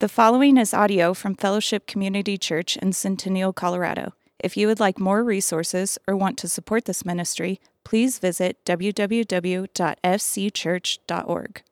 The 0.00 0.08
following 0.08 0.56
is 0.56 0.72
audio 0.72 1.12
from 1.12 1.34
Fellowship 1.34 1.86
Community 1.86 2.38
Church 2.38 2.78
in 2.78 2.94
Centennial, 2.94 3.52
Colorado. 3.52 4.14
If 4.38 4.56
you 4.56 4.66
would 4.66 4.80
like 4.80 4.98
more 4.98 5.22
resources 5.22 5.98
or 6.08 6.16
want 6.16 6.38
to 6.38 6.48
support 6.48 6.86
this 6.86 7.04
ministry, 7.04 7.60
please 7.84 8.18
visit 8.18 8.64
www.fcchurch.org. 8.64 11.62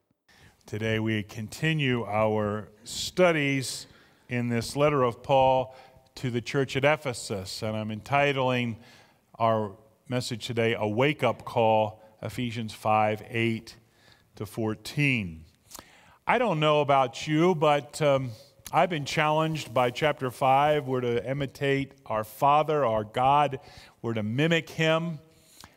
Today 0.67 0.99
we 0.99 1.23
continue 1.23 2.05
our 2.05 2.69
studies 2.85 3.87
in 4.29 4.51
this 4.51 4.77
letter 4.77 5.05
of 5.05 5.23
Paul 5.23 5.75
to 6.17 6.31
the 6.31 6.43
church 6.43 6.77
at 6.77 6.85
Ephesus, 6.85 7.63
and 7.63 7.75
I'm 7.75 7.91
entitling 7.91 8.77
our 9.39 9.73
message 10.07 10.47
today 10.47 10.77
A 10.79 10.87
Wake 10.87 11.23
Up 11.23 11.47
Call, 11.47 12.03
Ephesians 12.21 12.75
5 12.75 13.23
8 13.31 13.77
to 14.37 14.45
14. 14.45 15.47
I 16.31 16.37
don't 16.37 16.61
know 16.61 16.83
about 16.83 17.27
you, 17.27 17.55
but 17.55 18.03
um, 18.03 18.33
I've 18.71 18.91
been 18.91 19.07
challenged 19.07 19.73
by 19.73 19.89
chapter 19.89 20.31
5. 20.31 20.87
We're 20.87 21.01
to 21.01 21.27
imitate 21.27 21.93
our 22.05 22.23
Father, 22.23 22.85
our 22.85 23.03
God, 23.03 23.61
we're 24.03 24.13
to 24.13 24.23
mimic 24.23 24.69
Him. 24.69 25.21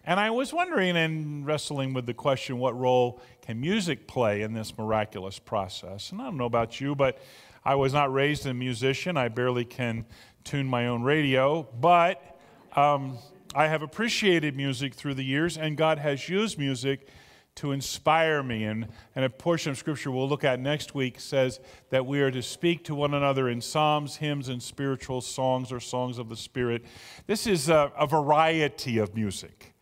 And 0.03 0.19
I 0.19 0.29
was 0.31 0.51
wondering 0.51 0.97
and 0.97 1.47
wrestling 1.47 1.93
with 1.93 2.05
the 2.05 2.13
question 2.13 2.57
what 2.57 2.77
role 2.77 3.21
can 3.43 3.61
music 3.61 4.07
play 4.07 4.41
in 4.41 4.51
this 4.51 4.77
miraculous 4.77 5.39
process? 5.39 6.11
And 6.11 6.21
I 6.21 6.25
don't 6.25 6.35
know 6.35 6.43
about 6.47 6.81
you, 6.81 6.95
but 6.95 7.21
I 7.63 7.75
was 7.75 7.93
not 7.93 8.11
raised 8.11 8.45
a 8.45 8.53
musician. 8.53 9.15
I 9.15 9.29
barely 9.29 9.63
can 9.63 10.05
tune 10.43 10.67
my 10.67 10.87
own 10.87 11.01
radio, 11.01 11.65
but 11.79 12.37
um, 12.75 13.19
I 13.55 13.67
have 13.67 13.83
appreciated 13.83 14.57
music 14.57 14.95
through 14.95 15.13
the 15.13 15.23
years, 15.23 15.57
and 15.57 15.77
God 15.77 15.97
has 15.99 16.27
used 16.27 16.59
music 16.59 17.07
to 17.55 17.71
inspire 17.71 18.41
me. 18.41 18.63
And, 18.63 18.87
and 19.15 19.25
a 19.25 19.29
portion 19.29 19.71
of 19.71 19.77
scripture 19.77 20.11
we'll 20.11 20.29
look 20.29 20.43
at 20.43 20.59
next 20.59 20.95
week 20.95 21.19
says 21.19 21.59
that 21.89 22.05
we 22.05 22.21
are 22.21 22.31
to 22.31 22.41
speak 22.41 22.85
to 22.85 22.95
one 22.95 23.13
another 23.13 23.49
in 23.49 23.61
psalms, 23.61 24.17
hymns, 24.17 24.49
and 24.49 24.61
spiritual 24.61 25.21
songs 25.21 25.71
or 25.71 25.79
songs 25.79 26.17
of 26.17 26.29
the 26.29 26.35
Spirit. 26.35 26.83
This 27.27 27.47
is 27.47 27.69
a, 27.69 27.91
a 27.97 28.07
variety 28.07 28.97
of 28.97 29.15
music. 29.15 29.73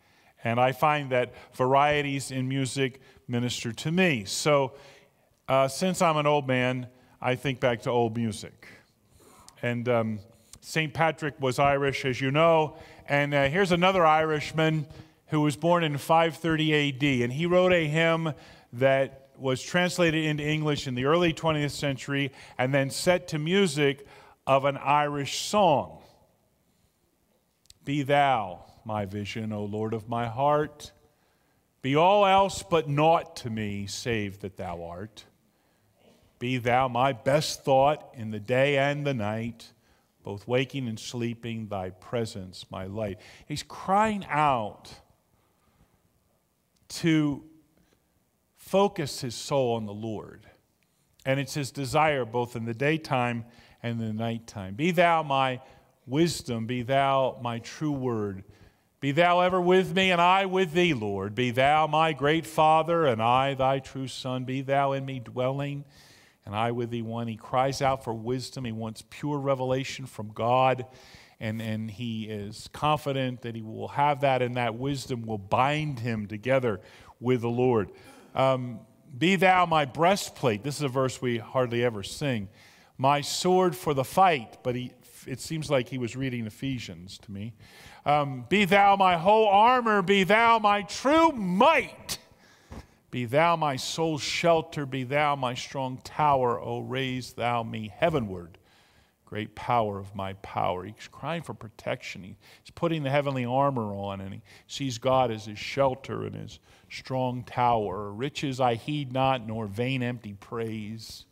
And 0.42 0.58
I 0.58 0.72
find 0.72 1.10
that 1.10 1.34
varieties 1.54 2.30
in 2.30 2.48
music 2.48 3.00
minister 3.28 3.72
to 3.72 3.92
me. 3.92 4.24
So 4.24 4.72
uh, 5.48 5.68
since 5.68 6.00
I'm 6.02 6.16
an 6.16 6.26
old 6.26 6.46
man, 6.46 6.86
I 7.20 7.34
think 7.34 7.60
back 7.60 7.82
to 7.82 7.90
old 7.90 8.16
music. 8.16 8.66
And 9.62 9.88
um, 9.88 10.20
St. 10.60 10.92
Patrick 10.92 11.34
was 11.40 11.58
Irish, 11.58 12.04
as 12.04 12.20
you 12.20 12.30
know. 12.30 12.76
And 13.08 13.34
uh, 13.34 13.48
here's 13.48 13.72
another 13.72 14.06
Irishman 14.06 14.86
who 15.30 15.40
was 15.40 15.56
born 15.56 15.84
in 15.84 15.96
530 15.96 16.88
AD, 16.88 17.22
and 17.24 17.32
he 17.32 17.46
wrote 17.46 17.72
a 17.72 17.86
hymn 17.86 18.34
that 18.72 19.28
was 19.36 19.62
translated 19.62 20.24
into 20.24 20.44
English 20.44 20.86
in 20.86 20.94
the 20.94 21.06
early 21.06 21.32
20th 21.32 21.70
century 21.70 22.30
and 22.58 22.74
then 22.74 22.90
set 22.90 23.28
to 23.28 23.38
music 23.38 24.06
of 24.46 24.64
an 24.64 24.76
Irish 24.76 25.40
song. 25.40 26.02
Be 27.84 28.02
thou 28.02 28.64
my 28.84 29.06
vision, 29.06 29.52
O 29.52 29.64
Lord 29.64 29.94
of 29.94 30.08
my 30.08 30.26
heart. 30.26 30.92
Be 31.82 31.96
all 31.96 32.26
else 32.26 32.62
but 32.62 32.88
naught 32.88 33.36
to 33.36 33.50
me, 33.50 33.86
save 33.86 34.40
that 34.40 34.56
thou 34.56 34.84
art. 34.84 35.24
Be 36.38 36.58
thou 36.58 36.88
my 36.88 37.12
best 37.12 37.64
thought 37.64 38.12
in 38.14 38.30
the 38.30 38.40
day 38.40 38.76
and 38.76 39.06
the 39.06 39.14
night, 39.14 39.72
both 40.22 40.46
waking 40.46 40.88
and 40.88 40.98
sleeping, 40.98 41.68
thy 41.68 41.90
presence 41.90 42.66
my 42.70 42.84
light. 42.84 43.18
He's 43.46 43.62
crying 43.62 44.26
out 44.28 44.99
to 46.90 47.42
focus 48.56 49.20
his 49.20 49.34
soul 49.34 49.76
on 49.76 49.86
the 49.86 49.94
Lord. 49.94 50.46
And 51.24 51.40
it's 51.40 51.54
his 51.54 51.70
desire 51.70 52.24
both 52.24 52.56
in 52.56 52.64
the 52.64 52.74
daytime 52.74 53.44
and 53.82 54.00
in 54.00 54.06
the 54.06 54.12
nighttime. 54.12 54.74
Be 54.74 54.90
thou 54.90 55.22
my 55.22 55.60
wisdom, 56.06 56.66
be 56.66 56.82
thou 56.82 57.38
my 57.42 57.58
true 57.60 57.92
word. 57.92 58.44
Be 59.00 59.12
thou 59.12 59.40
ever 59.40 59.60
with 59.60 59.94
me, 59.94 60.10
and 60.10 60.20
I 60.20 60.44
with 60.44 60.72
thee, 60.74 60.92
Lord. 60.92 61.34
Be 61.34 61.52
thou 61.52 61.86
my 61.86 62.12
great 62.12 62.44
Father, 62.44 63.06
and 63.06 63.22
I 63.22 63.54
thy 63.54 63.78
true 63.78 64.08
Son. 64.08 64.44
Be 64.44 64.60
thou 64.60 64.92
in 64.92 65.06
me 65.06 65.20
dwelling, 65.20 65.84
and 66.44 66.54
I 66.54 66.72
with 66.72 66.90
thee 66.90 67.00
one. 67.00 67.26
He 67.26 67.36
cries 67.36 67.80
out 67.80 68.04
for 68.04 68.12
wisdom. 68.12 68.66
He 68.66 68.72
wants 68.72 69.02
pure 69.08 69.38
revelation 69.38 70.04
from 70.04 70.32
God, 70.32 70.84
and, 71.40 71.62
and 71.62 71.90
he 71.90 72.24
is 72.24 72.68
confident 72.72 73.42
that 73.42 73.54
he 73.54 73.62
will 73.62 73.88
have 73.88 74.20
that, 74.20 74.42
and 74.42 74.56
that 74.56 74.74
wisdom 74.74 75.22
will 75.22 75.38
bind 75.38 75.98
him 75.98 76.26
together 76.26 76.80
with 77.18 77.40
the 77.40 77.48
Lord. 77.48 77.90
Um, 78.34 78.80
Be 79.18 79.36
thou 79.36 79.66
my 79.66 79.86
breastplate. 79.86 80.62
This 80.62 80.76
is 80.76 80.82
a 80.82 80.88
verse 80.88 81.20
we 81.20 81.38
hardly 81.38 81.82
ever 81.82 82.02
sing. 82.02 82.48
My 82.98 83.22
sword 83.22 83.74
for 83.74 83.94
the 83.94 84.04
fight, 84.04 84.58
but 84.62 84.74
he, 84.74 84.92
it 85.26 85.40
seems 85.40 85.70
like 85.70 85.88
he 85.88 85.96
was 85.96 86.14
reading 86.14 86.46
Ephesians 86.46 87.18
to 87.18 87.32
me. 87.32 87.54
Um, 88.04 88.44
be 88.48 88.66
thou 88.66 88.96
my 88.96 89.16
whole 89.16 89.48
armor, 89.48 90.02
be 90.02 90.24
thou 90.24 90.58
my 90.58 90.82
true 90.82 91.32
might. 91.32 92.18
Be 93.10 93.24
thou 93.24 93.56
my 93.56 93.76
soul's 93.76 94.22
shelter, 94.22 94.86
be 94.86 95.04
thou 95.04 95.34
my 95.36 95.54
strong 95.54 95.98
tower, 96.04 96.60
O 96.60 96.80
raise 96.80 97.32
thou 97.32 97.62
me 97.62 97.90
heavenward 97.94 98.59
great 99.30 99.54
power 99.54 100.00
of 100.00 100.12
my 100.12 100.32
power. 100.34 100.82
He's 100.84 101.08
crying 101.10 101.42
for 101.42 101.54
protection. 101.54 102.24
He's 102.24 102.36
putting 102.74 103.04
the 103.04 103.10
heavenly 103.10 103.44
armor 103.44 103.94
on, 103.94 104.20
and 104.20 104.34
he 104.34 104.42
sees 104.66 104.98
God 104.98 105.30
as 105.30 105.44
his 105.44 105.58
shelter 105.58 106.24
and 106.24 106.34
his 106.34 106.58
strong 106.90 107.44
tower. 107.44 108.10
Riches 108.10 108.60
I 108.60 108.74
heed 108.74 109.12
not, 109.12 109.46
nor 109.46 109.66
vain 109.66 110.02
empty 110.02 110.34
praise. 110.34 111.26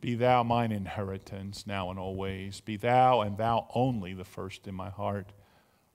Be 0.00 0.16
thou 0.16 0.42
mine 0.42 0.72
inheritance 0.72 1.64
now 1.64 1.90
and 1.90 1.98
always. 1.98 2.60
Be 2.60 2.76
thou 2.76 3.20
and 3.20 3.38
thou 3.38 3.68
only 3.72 4.14
the 4.14 4.24
first 4.24 4.66
in 4.66 4.74
my 4.74 4.90
heart. 4.90 5.32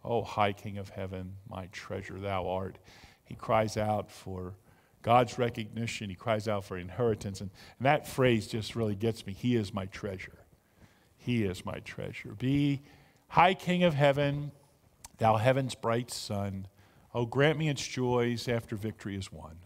O 0.05 0.23
high 0.23 0.53
King 0.53 0.77
of 0.77 0.87
heaven, 0.87 1.33
my 1.49 1.65
treasure 1.73 2.17
thou 2.17 2.47
art. 2.47 2.77
He 3.25 3.35
cries 3.35 3.75
out 3.75 4.09
for 4.09 4.53
God's 5.01 5.37
recognition. 5.37 6.09
He 6.09 6.15
cries 6.15 6.47
out 6.47 6.63
for 6.63 6.77
inheritance. 6.77 7.41
And, 7.41 7.49
and 7.79 7.85
that 7.85 8.07
phrase 8.07 8.47
just 8.47 8.77
really 8.77 8.95
gets 8.95 9.25
me. 9.25 9.33
He 9.33 9.57
is 9.57 9.73
my 9.73 9.87
treasure. 9.87 10.39
He 11.27 11.43
is 11.43 11.65
my 11.65 11.79
treasure. 11.79 12.35
Be 12.39 12.79
high 13.27 13.53
King 13.53 13.83
of 13.83 13.93
heaven, 13.93 14.53
thou 15.17 15.35
heaven's 15.35 15.75
bright 15.75 16.09
sun. 16.09 16.69
Oh, 17.13 17.25
grant 17.25 17.59
me 17.59 17.67
its 17.67 17.85
joys 17.85 18.47
after 18.47 18.77
victory 18.77 19.17
is 19.17 19.29
won. 19.29 19.57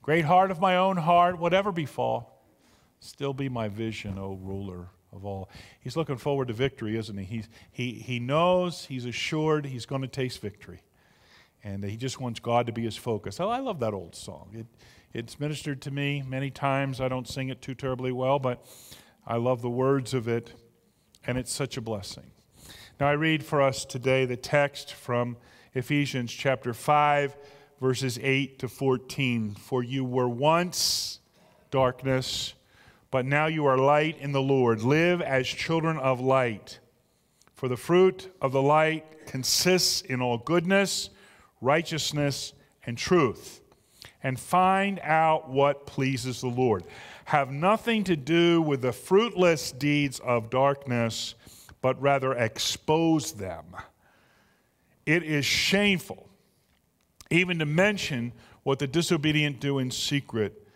Great 0.00 0.26
heart 0.26 0.52
of 0.52 0.60
my 0.60 0.76
own 0.76 0.96
heart, 0.96 1.40
whatever 1.40 1.72
befall, 1.72 2.44
still 3.00 3.34
be 3.34 3.48
my 3.48 3.66
vision, 3.66 4.16
O 4.16 4.38
ruler 4.40 4.86
of 5.12 5.24
all. 5.24 5.50
He's 5.80 5.96
looking 5.96 6.18
forward 6.18 6.46
to 6.46 6.54
victory, 6.54 6.96
isn't 6.96 7.18
he? 7.18 7.24
He's, 7.24 7.48
he, 7.72 7.94
he 7.94 8.20
knows, 8.20 8.84
he's 8.84 9.06
assured 9.06 9.66
he's 9.66 9.86
going 9.86 10.02
to 10.02 10.08
taste 10.08 10.40
victory. 10.40 10.84
And 11.64 11.82
he 11.82 11.96
just 11.96 12.20
wants 12.20 12.38
God 12.38 12.66
to 12.66 12.72
be 12.72 12.82
his 12.82 12.96
focus. 12.96 13.40
Oh, 13.40 13.48
I 13.48 13.58
love 13.58 13.80
that 13.80 13.92
old 13.92 14.14
song. 14.14 14.50
It, 14.54 14.66
it's 15.12 15.40
ministered 15.40 15.82
to 15.82 15.90
me 15.90 16.22
many 16.22 16.48
times. 16.48 17.00
I 17.00 17.08
don't 17.08 17.26
sing 17.26 17.48
it 17.48 17.60
too 17.60 17.74
terribly 17.74 18.12
well, 18.12 18.38
but 18.38 18.64
I 19.26 19.36
love 19.36 19.62
the 19.62 19.70
words 19.70 20.14
of 20.14 20.28
it, 20.28 20.52
and 21.26 21.36
it's 21.36 21.52
such 21.52 21.76
a 21.76 21.80
blessing. 21.80 22.30
Now, 22.98 23.08
I 23.08 23.12
read 23.12 23.44
for 23.44 23.62
us 23.62 23.84
today 23.84 24.24
the 24.24 24.36
text 24.36 24.92
from 24.92 25.36
Ephesians 25.74 26.32
chapter 26.32 26.74
5, 26.74 27.36
verses 27.80 28.18
8 28.22 28.58
to 28.58 28.68
14. 28.68 29.54
For 29.54 29.82
you 29.82 30.04
were 30.04 30.28
once 30.28 31.20
darkness, 31.70 32.54
but 33.10 33.24
now 33.24 33.46
you 33.46 33.66
are 33.66 33.78
light 33.78 34.18
in 34.18 34.32
the 34.32 34.42
Lord. 34.42 34.82
Live 34.82 35.20
as 35.22 35.46
children 35.46 35.98
of 35.98 36.20
light. 36.20 36.78
For 37.54 37.68
the 37.68 37.76
fruit 37.76 38.34
of 38.40 38.52
the 38.52 38.62
light 38.62 39.26
consists 39.26 40.00
in 40.00 40.20
all 40.20 40.38
goodness, 40.38 41.10
righteousness, 41.60 42.52
and 42.84 42.96
truth. 42.96 43.60
And 44.22 44.38
find 44.38 44.98
out 45.02 45.48
what 45.48 45.86
pleases 45.86 46.40
the 46.40 46.48
Lord 46.48 46.84
have 47.26 47.50
nothing 47.50 48.04
to 48.04 48.16
do 48.16 48.60
with 48.62 48.82
the 48.82 48.92
fruitless 48.92 49.72
deeds 49.72 50.20
of 50.20 50.50
darkness, 50.50 51.34
but 51.80 52.00
rather 52.00 52.32
expose 52.32 53.32
them. 53.32 53.76
It 55.06 55.22
is 55.22 55.44
shameful 55.44 56.30
even 57.30 57.60
to 57.60 57.66
mention 57.66 58.32
what 58.64 58.78
the 58.78 58.86
disobedient 58.86 59.60
do 59.60 59.78
in 59.78 59.90
secret. 59.90 60.66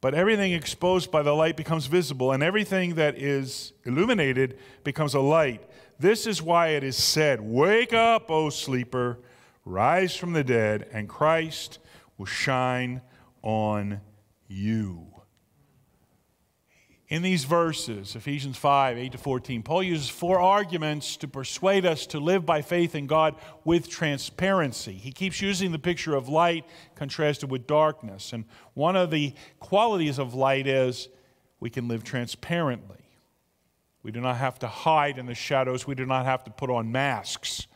But 0.00 0.14
everything 0.14 0.52
exposed 0.52 1.10
by 1.10 1.22
the 1.22 1.32
light 1.32 1.56
becomes 1.56 1.86
visible, 1.86 2.32
and 2.32 2.42
everything 2.42 2.94
that 2.96 3.16
is 3.16 3.72
illuminated 3.84 4.58
becomes 4.84 5.14
a 5.14 5.20
light. 5.20 5.68
This 5.98 6.26
is 6.26 6.42
why 6.42 6.68
it 6.68 6.84
is 6.84 6.96
said, 6.96 7.40
Wake 7.40 7.94
up, 7.94 8.30
O 8.30 8.50
sleeper, 8.50 9.18
rise 9.64 10.14
from 10.14 10.34
the 10.34 10.44
dead, 10.44 10.86
and 10.92 11.08
Christ 11.08 11.78
will 12.18 12.26
shine 12.26 13.00
on 13.42 14.00
you. 14.46 15.15
In 17.08 17.22
these 17.22 17.44
verses, 17.44 18.16
Ephesians 18.16 18.56
5 18.56 18.98
8 18.98 19.12
to 19.12 19.18
14, 19.18 19.62
Paul 19.62 19.82
uses 19.84 20.08
four 20.08 20.40
arguments 20.40 21.16
to 21.18 21.28
persuade 21.28 21.86
us 21.86 22.04
to 22.08 22.18
live 22.18 22.44
by 22.44 22.62
faith 22.62 22.96
in 22.96 23.06
God 23.06 23.36
with 23.64 23.88
transparency. 23.88 24.94
He 24.94 25.12
keeps 25.12 25.40
using 25.40 25.70
the 25.70 25.78
picture 25.78 26.16
of 26.16 26.28
light 26.28 26.64
contrasted 26.96 27.48
with 27.48 27.68
darkness. 27.68 28.32
And 28.32 28.44
one 28.74 28.96
of 28.96 29.12
the 29.12 29.34
qualities 29.60 30.18
of 30.18 30.34
light 30.34 30.66
is 30.66 31.08
we 31.60 31.70
can 31.70 31.86
live 31.86 32.02
transparently. 32.02 33.06
We 34.02 34.10
do 34.10 34.20
not 34.20 34.36
have 34.36 34.58
to 34.60 34.68
hide 34.68 35.16
in 35.16 35.26
the 35.26 35.34
shadows. 35.34 35.86
We 35.86 35.94
do 35.94 36.06
not 36.06 36.26
have 36.26 36.42
to 36.44 36.50
put 36.50 36.70
on 36.70 36.90
masks. 36.90 37.68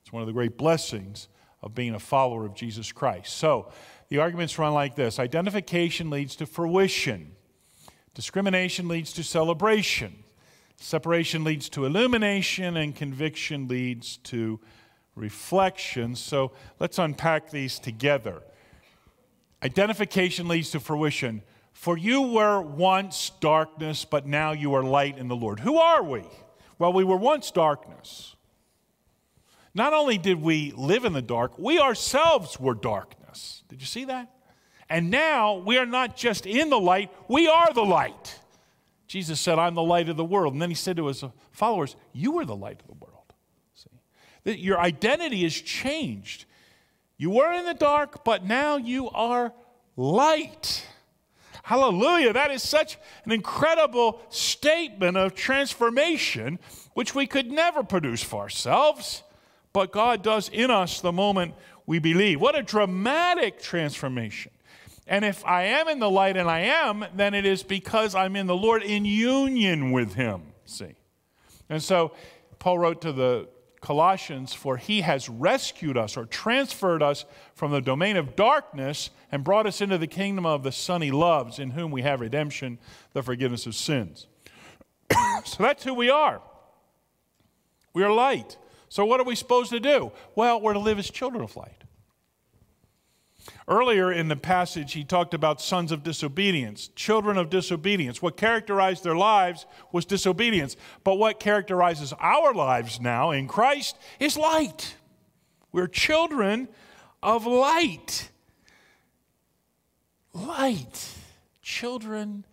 It's 0.00 0.12
one 0.12 0.22
of 0.22 0.26
the 0.26 0.32
great 0.32 0.56
blessings 0.56 1.28
of 1.62 1.74
being 1.74 1.94
a 1.94 1.98
follower 1.98 2.46
of 2.46 2.54
Jesus 2.54 2.90
Christ. 2.92 3.36
So, 3.36 3.70
the 4.08 4.18
arguments 4.18 4.58
run 4.58 4.72
like 4.72 4.96
this 4.96 5.18
Identification 5.18 6.08
leads 6.08 6.36
to 6.36 6.46
fruition, 6.46 7.32
discrimination 8.18 8.88
leads 8.88 9.12
to 9.12 9.22
celebration, 9.22 10.12
separation 10.76 11.44
leads 11.44 11.68
to 11.68 11.84
illumination, 11.84 12.76
and 12.76 12.96
conviction 12.96 13.68
leads 13.68 14.16
to 14.16 14.58
reflection. 15.14 16.16
So, 16.16 16.50
let's 16.80 16.98
unpack 16.98 17.52
these 17.52 17.78
together. 17.78 18.42
Identification 19.62 20.48
leads 20.48 20.72
to 20.72 20.80
fruition. 20.80 21.42
For 21.72 21.96
you 21.96 22.22
were 22.22 22.60
once 22.60 23.30
darkness, 23.38 24.04
but 24.04 24.26
now 24.26 24.50
you 24.50 24.74
are 24.74 24.82
light 24.82 25.16
in 25.16 25.28
the 25.28 25.36
Lord. 25.36 25.60
Who 25.60 25.76
are 25.76 26.02
we? 26.02 26.24
Well, 26.76 26.92
we 26.92 27.04
were 27.04 27.16
once 27.16 27.52
darkness. 27.52 28.34
Not 29.74 29.92
only 29.92 30.18
did 30.18 30.42
we 30.42 30.72
live 30.76 31.04
in 31.04 31.12
the 31.12 31.22
dark, 31.22 31.56
we 31.56 31.78
ourselves 31.78 32.58
were 32.58 32.74
darkness. 32.74 33.62
Did 33.68 33.80
you 33.80 33.86
see 33.86 34.06
that? 34.06 34.28
And 34.90 35.10
now 35.10 35.58
we 35.58 35.76
are 35.76 35.86
not 35.86 36.16
just 36.16 36.46
in 36.46 36.70
the 36.70 36.80
light, 36.80 37.12
we 37.28 37.46
are 37.46 37.72
the 37.72 37.84
light. 37.84 38.38
Jesus 39.06 39.40
said, 39.40 39.58
I'm 39.58 39.74
the 39.74 39.82
light 39.82 40.08
of 40.08 40.16
the 40.16 40.24
world. 40.24 40.52
And 40.52 40.62
then 40.62 40.68
he 40.68 40.74
said 40.74 40.96
to 40.98 41.06
his 41.06 41.24
followers, 41.50 41.96
You 42.12 42.38
are 42.38 42.44
the 42.44 42.56
light 42.56 42.80
of 42.80 42.86
the 42.86 43.04
world. 43.04 43.32
See? 43.74 43.90
That 44.44 44.58
your 44.58 44.78
identity 44.78 45.44
is 45.44 45.58
changed. 45.60 46.44
You 47.16 47.30
were 47.30 47.52
in 47.52 47.64
the 47.64 47.74
dark, 47.74 48.22
but 48.24 48.44
now 48.44 48.76
you 48.76 49.10
are 49.10 49.52
light. 49.96 50.86
Hallelujah. 51.62 52.32
That 52.32 52.50
is 52.50 52.62
such 52.62 52.96
an 53.24 53.32
incredible 53.32 54.20
statement 54.30 55.16
of 55.16 55.34
transformation, 55.34 56.58
which 56.94 57.14
we 57.14 57.26
could 57.26 57.50
never 57.50 57.82
produce 57.82 58.22
for 58.22 58.42
ourselves, 58.42 59.22
but 59.72 59.92
God 59.92 60.22
does 60.22 60.48
in 60.48 60.70
us 60.70 61.00
the 61.00 61.12
moment 61.12 61.54
we 61.86 61.98
believe. 61.98 62.40
What 62.40 62.56
a 62.56 62.62
dramatic 62.62 63.60
transformation. 63.60 64.52
And 65.08 65.24
if 65.24 65.44
I 65.46 65.64
am 65.64 65.88
in 65.88 65.98
the 65.98 66.10
light, 66.10 66.36
and 66.36 66.50
I 66.50 66.60
am, 66.60 67.04
then 67.14 67.32
it 67.32 67.46
is 67.46 67.62
because 67.62 68.14
I'm 68.14 68.36
in 68.36 68.46
the 68.46 68.56
Lord 68.56 68.82
in 68.82 69.06
union 69.06 69.90
with 69.90 70.14
Him. 70.14 70.42
See? 70.66 70.94
And 71.70 71.82
so 71.82 72.12
Paul 72.58 72.78
wrote 72.78 73.00
to 73.02 73.12
the 73.12 73.48
Colossians, 73.80 74.52
for 74.52 74.76
he 74.76 75.02
has 75.02 75.28
rescued 75.28 75.96
us 75.96 76.16
or 76.16 76.26
transferred 76.26 77.02
us 77.02 77.24
from 77.54 77.70
the 77.72 77.80
domain 77.80 78.16
of 78.16 78.34
darkness 78.34 79.10
and 79.30 79.44
brought 79.44 79.66
us 79.66 79.80
into 79.80 79.98
the 79.98 80.06
kingdom 80.06 80.44
of 80.44 80.62
the 80.62 80.72
Son 80.72 81.00
he 81.00 81.10
loves, 81.10 81.58
in 81.58 81.70
whom 81.70 81.90
we 81.90 82.02
have 82.02 82.20
redemption, 82.20 82.78
the 83.12 83.22
forgiveness 83.22 83.66
of 83.66 83.74
sins. 83.74 84.26
so 85.44 85.62
that's 85.62 85.84
who 85.84 85.94
we 85.94 86.10
are. 86.10 86.42
We 87.94 88.02
are 88.02 88.12
light. 88.12 88.56
So 88.88 89.04
what 89.04 89.20
are 89.20 89.24
we 89.24 89.34
supposed 89.34 89.70
to 89.70 89.80
do? 89.80 90.12
Well, 90.34 90.60
we're 90.60 90.72
to 90.72 90.78
live 90.78 90.98
as 90.98 91.10
children 91.10 91.42
of 91.42 91.56
light. 91.56 91.84
Earlier 93.68 94.10
in 94.10 94.28
the 94.28 94.36
passage, 94.36 94.94
he 94.94 95.04
talked 95.04 95.34
about 95.34 95.60
sons 95.60 95.92
of 95.92 96.02
disobedience, 96.02 96.88
children 96.96 97.36
of 97.36 97.50
disobedience. 97.50 98.22
What 98.22 98.38
characterized 98.38 99.04
their 99.04 99.14
lives 99.14 99.66
was 99.92 100.06
disobedience. 100.06 100.74
But 101.04 101.16
what 101.16 101.38
characterizes 101.38 102.14
our 102.18 102.54
lives 102.54 102.98
now 102.98 103.30
in 103.30 103.46
Christ 103.46 103.98
is 104.18 104.38
light. 104.38 104.96
We're 105.70 105.86
children 105.86 106.68
of 107.22 107.44
light. 107.44 108.30
Light. 110.32 111.10
Children 111.60 112.46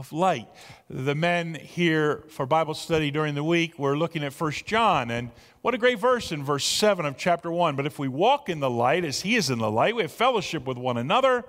of 0.00 0.12
light. 0.14 0.48
The 0.88 1.14
men 1.14 1.54
here 1.54 2.24
for 2.30 2.46
Bible 2.46 2.72
study 2.72 3.10
during 3.10 3.34
the 3.34 3.44
week 3.44 3.78
were 3.78 3.98
looking 3.98 4.24
at 4.24 4.32
First 4.32 4.64
John, 4.64 5.10
and 5.10 5.30
what 5.60 5.74
a 5.74 5.78
great 5.78 5.98
verse 5.98 6.32
in 6.32 6.42
verse 6.42 6.64
7 6.64 7.04
of 7.04 7.18
chapter 7.18 7.52
1. 7.52 7.76
But 7.76 7.84
if 7.84 7.98
we 7.98 8.08
walk 8.08 8.48
in 8.48 8.60
the 8.60 8.70
light 8.70 9.04
as 9.04 9.20
he 9.20 9.36
is 9.36 9.50
in 9.50 9.58
the 9.58 9.70
light, 9.70 9.94
we 9.94 10.00
have 10.02 10.10
fellowship 10.10 10.66
with 10.66 10.78
one 10.78 10.96
another, 10.96 11.44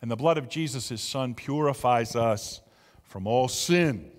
and 0.00 0.10
the 0.10 0.16
blood 0.16 0.38
of 0.38 0.48
Jesus, 0.48 0.88
his 0.88 1.02
son, 1.02 1.34
purifies 1.34 2.16
us 2.16 2.62
from 3.02 3.26
all 3.26 3.46
sin. 3.46 4.10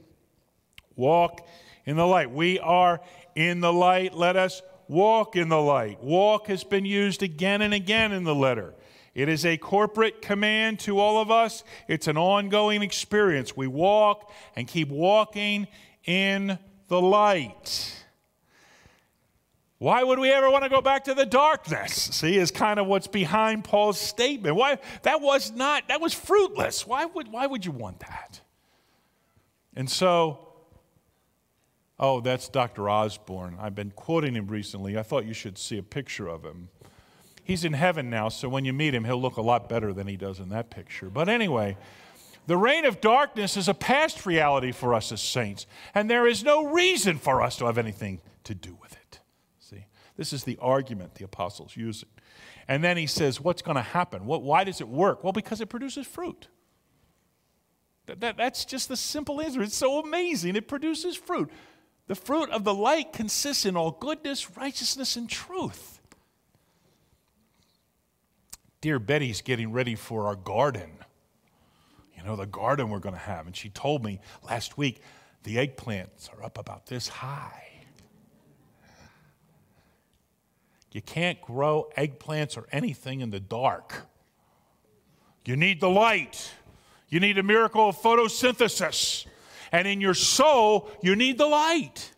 Walk 0.95 1.47
in 1.85 1.97
the 1.97 2.05
light. 2.05 2.29
We 2.29 2.59
are 2.59 3.01
in 3.35 3.59
the 3.59 3.73
light. 3.73 4.13
Let 4.13 4.35
us 4.35 4.61
walk 4.87 5.35
in 5.35 5.49
the 5.49 5.59
light. 5.59 6.01
Walk 6.03 6.45
has 6.47 6.63
been 6.63 6.85
used 6.85 7.23
again 7.23 7.63
and 7.63 7.73
again 7.73 8.11
in 8.11 8.23
the 8.23 8.35
letter. 8.35 8.75
It 9.15 9.29
is 9.29 9.45
a 9.45 9.57
corporate 9.57 10.21
command 10.21 10.79
to 10.81 10.99
all 10.99 11.19
of 11.19 11.31
us. 11.31 11.63
It's 11.87 12.07
an 12.07 12.17
ongoing 12.17 12.83
experience. 12.83 13.55
We 13.55 13.65
walk 13.65 14.29
and 14.55 14.67
keep 14.67 14.89
walking 14.89 15.67
in 16.03 16.59
the 16.89 17.01
light. 17.01 18.03
Why 19.77 20.03
would 20.03 20.19
we 20.19 20.31
ever 20.31 20.49
want 20.51 20.63
to 20.65 20.69
go 20.69 20.81
back 20.81 21.05
to 21.05 21.13
the 21.13 21.25
darkness? 21.25 21.93
See, 21.93 22.37
is 22.37 22.51
kind 22.51 22.79
of 22.79 22.87
what's 22.87 23.07
behind 23.07 23.63
Paul's 23.63 23.99
statement. 23.99 24.55
Why 24.55 24.79
that 25.03 25.21
was 25.21 25.51
not 25.51 25.87
that 25.87 26.01
was 26.01 26.13
fruitless. 26.13 26.85
Why 26.85 27.05
would 27.05 27.29
why 27.29 27.47
would 27.47 27.65
you 27.65 27.71
want 27.71 27.99
that? 28.01 28.41
And 29.75 29.89
so 29.89 30.45
Oh, 31.97 32.19
that's 32.19 32.49
Dr. 32.49 32.89
Osborne. 32.89 33.57
I've 33.59 33.75
been 33.75 33.91
quoting 33.91 34.35
him 34.35 34.47
recently. 34.47 34.97
I 34.97 35.03
thought 35.03 35.25
you 35.25 35.33
should 35.33 35.57
see 35.57 35.77
a 35.77 35.83
picture 35.83 36.27
of 36.27 36.43
him. 36.43 36.67
He's 37.45 37.63
in 37.63 37.73
heaven 37.73 38.09
now, 38.09 38.29
so 38.29 38.49
when 38.49 38.65
you 38.65 38.73
meet 38.73 38.95
him, 38.95 39.03
he'll 39.03 39.21
look 39.21 39.37
a 39.37 39.41
lot 39.41 39.69
better 39.69 39.93
than 39.93 40.07
he 40.07 40.17
does 40.17 40.39
in 40.39 40.49
that 40.49 40.71
picture. 40.71 41.11
But 41.11 41.29
anyway, 41.29 41.77
the 42.47 42.57
reign 42.57 42.85
of 42.85 42.99
darkness 42.99 43.55
is 43.55 43.67
a 43.67 43.75
past 43.75 44.25
reality 44.25 44.71
for 44.71 44.95
us 44.95 45.11
as 45.11 45.21
saints, 45.21 45.67
and 45.93 46.09
there 46.09 46.25
is 46.25 46.43
no 46.43 46.65
reason 46.65 47.19
for 47.19 47.43
us 47.43 47.55
to 47.57 47.65
have 47.67 47.77
anything 47.77 48.19
to 48.45 48.55
do 48.55 48.75
with 48.81 48.93
it. 48.93 49.19
See, 49.59 49.85
this 50.17 50.33
is 50.33 50.43
the 50.43 50.57
argument 50.59 51.15
the 51.15 51.23
apostles 51.23 51.77
using. 51.77 52.09
And 52.67 52.83
then 52.83 52.97
he 52.97 53.05
says, 53.05 53.39
What's 53.39 53.61
going 53.61 53.75
to 53.75 53.83
happen? 53.83 54.25
What, 54.25 54.41
why 54.41 54.63
does 54.63 54.81
it 54.81 54.87
work? 54.87 55.23
Well, 55.23 55.31
because 55.31 55.61
it 55.61 55.67
produces 55.67 56.07
fruit. 56.07 56.47
That, 58.07 58.21
that, 58.21 58.37
that's 58.37 58.65
just 58.65 58.89
the 58.89 58.97
simple 58.97 59.39
answer. 59.39 59.61
It's 59.61 59.75
so 59.75 59.99
amazing. 59.99 60.55
It 60.55 60.67
produces 60.67 61.15
fruit. 61.15 61.51
The 62.07 62.15
fruit 62.15 62.49
of 62.49 62.63
the 62.63 62.73
light 62.73 63.13
consists 63.13 63.65
in 63.65 63.77
all 63.77 63.91
goodness, 63.91 64.57
righteousness, 64.57 65.15
and 65.15 65.29
truth 65.29 65.94
dear 68.85 68.99
Betty's 68.99 69.41
getting 69.41 69.71
ready 69.71 69.95
for 69.95 70.27
our 70.27 70.35
garden. 70.35 70.91
You 72.15 72.23
know, 72.23 72.35
the 72.35 72.45
garden 72.45 72.91
we're 72.91 72.99
going 72.99 73.15
to 73.15 73.19
have. 73.19 73.47
And 73.47 73.55
she 73.55 73.69
told 73.69 74.05
me 74.05 74.19
last 74.43 74.77
week 74.77 75.01
the 75.41 75.55
eggplants 75.55 76.31
are 76.31 76.43
up 76.43 76.59
about 76.59 76.85
this 76.85 77.07
high. 77.07 77.67
You 80.91 81.01
can't 81.01 81.41
grow 81.41 81.89
eggplants 81.97 82.57
or 82.57 82.67
anything 82.71 83.21
in 83.21 83.31
the 83.31 83.39
dark. 83.39 84.05
You 85.45 85.55
need 85.55 85.81
the 85.81 85.89
light. 85.89 86.51
You 87.09 87.19
need 87.19 87.39
a 87.39 87.43
miracle 87.43 87.89
of 87.89 87.97
photosynthesis. 87.99 89.25
And 89.71 89.87
in 89.87 89.99
your 89.99 90.13
soul, 90.13 90.91
you 91.01 91.15
need 91.15 91.39
the 91.39 91.47
light. 91.47 92.13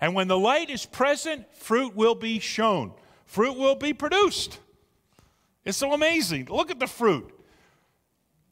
And 0.00 0.14
when 0.14 0.28
the 0.28 0.38
light 0.38 0.70
is 0.70 0.86
present, 0.86 1.52
fruit 1.56 1.96
will 1.96 2.14
be 2.14 2.38
shown, 2.38 2.92
fruit 3.26 3.58
will 3.58 3.74
be 3.74 3.92
produced. 3.92 4.60
It's 5.64 5.78
so 5.78 5.92
amazing. 5.92 6.46
Look 6.50 6.70
at 6.70 6.78
the 6.78 6.86
fruit 6.86 7.34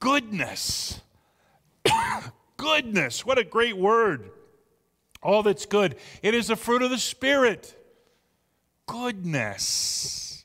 goodness. 0.02 1.00
goodness. 2.56 3.24
What 3.24 3.38
a 3.38 3.44
great 3.44 3.76
word. 3.76 4.30
All 5.22 5.44
that's 5.44 5.64
good. 5.64 5.94
It 6.22 6.34
is 6.34 6.48
the 6.48 6.56
fruit 6.56 6.82
of 6.82 6.90
the 6.90 6.98
Spirit. 6.98 7.76
Goodness. 8.86 10.44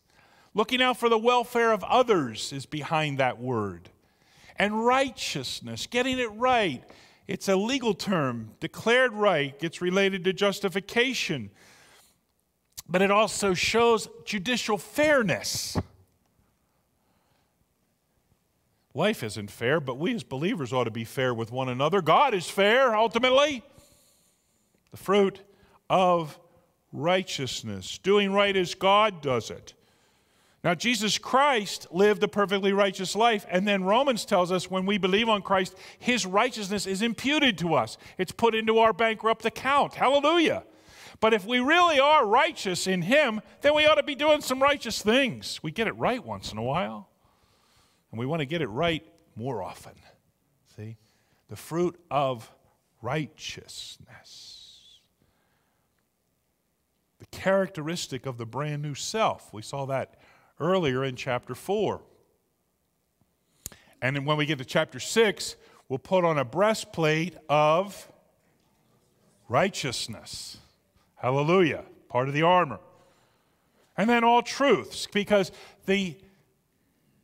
Looking 0.53 0.79
out 0.81 0.97
for 0.97 1.09
the 1.09 1.17
welfare 1.17 1.71
of 1.71 1.83
others 1.83 2.53
is 2.53 2.67
behind 2.67 3.17
that 3.17 3.39
word. 3.39 3.89
And 4.57 4.85
righteousness, 4.85 5.87
getting 5.87 6.19
it 6.19 6.31
right. 6.33 6.83
It's 7.27 7.47
a 7.47 7.55
legal 7.55 7.95
term. 7.95 8.51
Declared 8.59 9.13
right 9.13 9.57
gets 9.59 9.81
related 9.81 10.23
to 10.25 10.33
justification. 10.33 11.49
But 12.87 13.01
it 13.01 13.09
also 13.09 13.55
shows 13.55 14.07
judicial 14.23 14.77
fairness. 14.77 15.77
Life 18.97 19.21
isn't 19.21 19.51
fair, 19.51 19.79
but 19.79 19.99
we 19.99 20.15
as 20.15 20.23
believers 20.23 20.73
ought 20.73 20.85
to 20.85 20.91
be 20.91 21.03
fair 21.03 21.31
with 21.31 21.51
one 21.51 21.69
another. 21.69 22.01
God 22.01 22.33
is 22.33 22.49
fair, 22.49 22.95
ultimately. 22.95 23.61
The 24.89 24.97
fruit 24.97 25.39
of 25.87 26.39
righteousness, 26.91 27.99
doing 27.99 28.33
right 28.33 28.57
as 28.57 28.73
God 28.73 29.21
does 29.21 29.51
it. 29.51 29.75
Now, 30.63 30.73
Jesus 30.73 31.19
Christ 31.19 31.85
lived 31.91 32.23
a 32.23 32.27
perfectly 32.27 32.73
righteous 32.73 33.15
life, 33.15 33.45
and 33.51 33.67
then 33.67 33.83
Romans 33.83 34.25
tells 34.25 34.51
us 34.51 34.71
when 34.71 34.87
we 34.87 34.97
believe 34.97 35.29
on 35.29 35.43
Christ, 35.43 35.75
his 35.99 36.25
righteousness 36.25 36.87
is 36.87 37.03
imputed 37.03 37.59
to 37.59 37.75
us. 37.75 37.99
It's 38.17 38.31
put 38.31 38.55
into 38.55 38.79
our 38.79 38.93
bankrupt 38.93 39.45
account. 39.45 39.93
Hallelujah. 39.93 40.63
But 41.19 41.35
if 41.35 41.45
we 41.45 41.59
really 41.59 41.99
are 41.99 42.25
righteous 42.25 42.87
in 42.87 43.03
him, 43.03 43.41
then 43.61 43.75
we 43.75 43.85
ought 43.85 43.95
to 43.95 44.03
be 44.03 44.15
doing 44.15 44.41
some 44.41 44.59
righteous 44.59 45.03
things. 45.03 45.59
We 45.61 45.69
get 45.69 45.85
it 45.85 45.95
right 45.97 46.25
once 46.25 46.51
in 46.51 46.57
a 46.57 46.63
while. 46.63 47.09
And 48.11 48.19
we 48.19 48.25
want 48.25 48.39
to 48.41 48.45
get 48.45 48.61
it 48.61 48.67
right 48.67 49.03
more 49.35 49.61
often. 49.61 49.93
See? 50.75 50.97
the 51.49 51.55
fruit 51.55 51.99
of 52.11 52.51
righteousness. 53.01 54.99
The 57.19 57.25
characteristic 57.27 58.25
of 58.25 58.37
the 58.37 58.45
brand 58.45 58.81
new 58.81 58.95
self. 58.95 59.53
We 59.53 59.61
saw 59.61 59.85
that 59.85 60.19
earlier 60.59 61.03
in 61.03 61.15
chapter 61.15 61.55
4. 61.55 62.01
And 64.01 64.15
then 64.15 64.25
when 64.25 64.37
we 64.37 64.45
get 64.45 64.59
to 64.59 64.65
chapter 64.65 64.99
6, 64.99 65.55
we'll 65.89 65.99
put 65.99 66.23
on 66.23 66.37
a 66.37 66.45
breastplate 66.45 67.35
of 67.49 68.11
righteousness. 69.49 70.57
Hallelujah. 71.15 71.83
Part 72.09 72.27
of 72.27 72.33
the 72.33 72.43
armor. 72.43 72.79
And 73.95 74.07
then 74.07 74.23
all 74.23 74.43
truths, 74.43 75.07
because 75.11 75.51
the, 75.87 76.15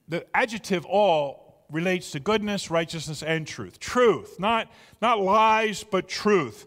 the 0.07 0.25
adjective 0.35 0.85
all 0.85 1.65
relates 1.71 2.11
to 2.11 2.19
goodness, 2.19 2.69
righteousness, 2.69 3.23
and 3.23 3.47
truth. 3.47 3.79
Truth, 3.79 4.39
not, 4.39 4.71
not 5.01 5.19
lies, 5.19 5.83
but 5.83 6.07
truth. 6.07 6.65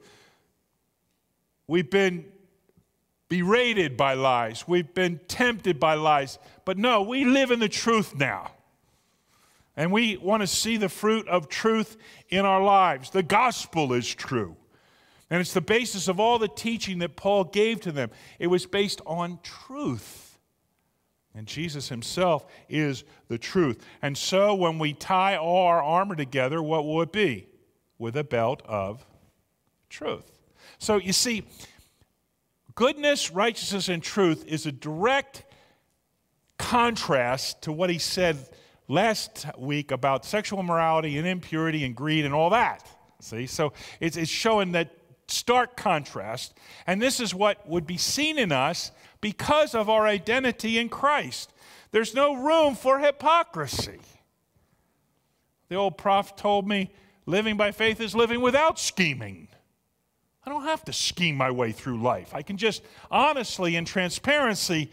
We've 1.69 1.91
been 1.91 2.25
berated 3.29 3.97
by 3.97 4.15
lies, 4.15 4.69
we've 4.69 4.95
been 4.95 5.21
tempted 5.27 5.81
by 5.81 5.95
lies, 5.95 6.39
but 6.65 6.79
no, 6.79 7.03
we 7.03 7.25
live 7.25 7.51
in 7.51 7.59
the 7.59 7.69
truth 7.69 8.15
now. 8.15 8.53
And 9.77 9.93
we 9.93 10.17
want 10.17 10.43
to 10.43 10.47
see 10.47 10.77
the 10.77 10.89
fruit 10.89 11.29
of 11.29 11.49
truth 11.49 11.97
in 12.31 12.45
our 12.47 12.63
lives. 12.63 13.11
The 13.11 13.23
gospel 13.23 13.93
is 13.93 14.13
true. 14.13 14.57
And 15.29 15.41
it's 15.41 15.53
the 15.53 15.61
basis 15.61 16.09
of 16.09 16.19
all 16.19 16.39
the 16.39 16.49
teaching 16.49 17.01
that 17.01 17.17
Paul 17.17 17.45
gave 17.45 17.81
to 17.83 17.93
them. 17.93 18.11
It 18.39 18.47
was 18.47 18.65
based 18.65 19.03
on 19.07 19.39
truth. 19.43 20.26
And 21.37 21.47
Jesus 21.47 21.91
himself 21.91 22.47
is 22.69 23.05
the 23.29 23.37
truth. 23.37 23.85
And 24.01 24.17
so 24.17 24.55
when 24.55 24.79
we 24.79 24.95
tie 24.95 25.37
all 25.37 25.67
our 25.67 25.83
armor 25.83 26.17
together, 26.17 26.63
what 26.63 26.87
will 26.87 27.03
it 27.03 27.13
be? 27.13 27.47
With 27.99 28.17
a 28.17 28.25
belt 28.25 28.63
of 28.65 29.05
truth. 29.91 30.25
So 30.79 30.97
you 30.97 31.13
see, 31.13 31.45
goodness, 32.75 33.31
righteousness, 33.31 33.91
and 33.91 34.03
truth 34.03 34.47
is 34.47 34.65
a 34.65 34.73
direct 34.73 35.45
contrast 36.59 37.63
to 37.63 37.73
what 37.73 37.91
he 37.91 37.99
said 37.99 38.39
last 38.89 39.47
week 39.59 39.91
about 39.91 40.25
sexual 40.25 40.61
immorality 40.61 41.19
and 41.19 41.29
impurity 41.29 41.85
and 41.85 41.95
greed 41.95 42.25
and 42.25 42.33
all 42.33 42.51
that. 42.51 42.89
See, 43.21 43.47
so 43.47 43.75
it's, 44.01 44.17
it's 44.17 44.31
showing 44.31 44.73
that 44.73 44.97
stark 45.29 45.77
contrast. 45.77 46.55
And 46.87 47.03
this 47.03 47.21
is 47.21 47.35
what 47.35 47.69
would 47.69 47.87
be 47.87 47.99
seen 47.99 48.39
in 48.39 48.53
us 48.53 48.91
because 49.27 49.75
of 49.75 49.91
our 49.91 50.07
identity 50.07 50.79
in 50.79 50.89
Christ. 50.89 51.53
There's 51.91 52.15
no 52.15 52.37
room 52.37 52.77
for 52.77 53.01
hypocrisy. 53.01 53.99
The 55.69 55.75
old 55.75 55.99
prof 55.99 56.37
told 56.37 56.69
me 56.69 56.93
living 57.27 57.57
by 57.57 57.73
faith 57.73 58.01
is 58.01 58.15
living 58.15 58.41
without 58.41 58.79
scheming. 58.79 59.49
I 60.45 60.51
don't 60.51 60.63
have 60.63 60.85
to 60.85 60.93
scheme 60.93 61.35
my 61.35 61.51
way 61.51 61.73
through 61.73 62.01
life. 62.01 62.37
I 62.37 62.43
can 62.43 62.57
just 62.57 62.85
honestly 63.11 63.75
and 63.75 63.85
transparency 63.85 64.93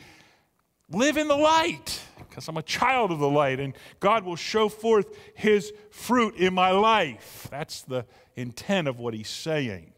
live 0.89 1.17
in 1.17 1.27
the 1.27 1.37
light 1.37 2.01
because 2.27 2.47
I'm 2.47 2.57
a 2.57 2.63
child 2.63 3.11
of 3.11 3.19
the 3.19 3.29
light 3.29 3.59
and 3.59 3.75
God 3.99 4.23
will 4.23 4.35
show 4.35 4.67
forth 4.67 5.15
his 5.35 5.71
fruit 5.91 6.37
in 6.37 6.55
my 6.55 6.71
life. 6.71 7.47
That's 7.51 7.83
the 7.83 8.07
intent 8.35 8.87
of 8.87 8.97
what 8.97 9.13
he's 9.13 9.29
saying. 9.29 9.93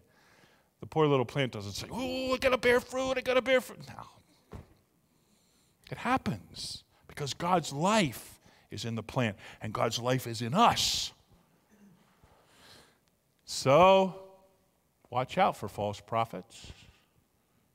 The 0.82 0.88
poor 0.88 1.08
little 1.08 1.24
plant 1.24 1.54
doesn't 1.54 1.72
say, 1.72 1.88
Oh, 1.90 2.34
I 2.34 2.38
gotta 2.38 2.58
bear 2.58 2.82
fruit, 2.82 3.14
I 3.18 3.22
gotta 3.22 3.42
bear 3.42 3.62
fruit. 3.62 3.80
No. 3.88 4.15
It 5.92 5.98
happens 5.98 6.84
because 7.08 7.34
God's 7.34 7.72
life 7.72 8.40
is 8.72 8.86
in 8.86 8.96
the 8.96 9.04
plant 9.04 9.38
and 9.62 9.74
God's 9.74 10.00
life 10.00 10.28
is 10.28 10.42
in 10.42 10.54
us. 10.54 11.12
So, 13.46 14.16
watch 15.10 15.38
out 15.38 15.56
for 15.56 15.70
false 15.70 16.00
prophets. 16.00 16.72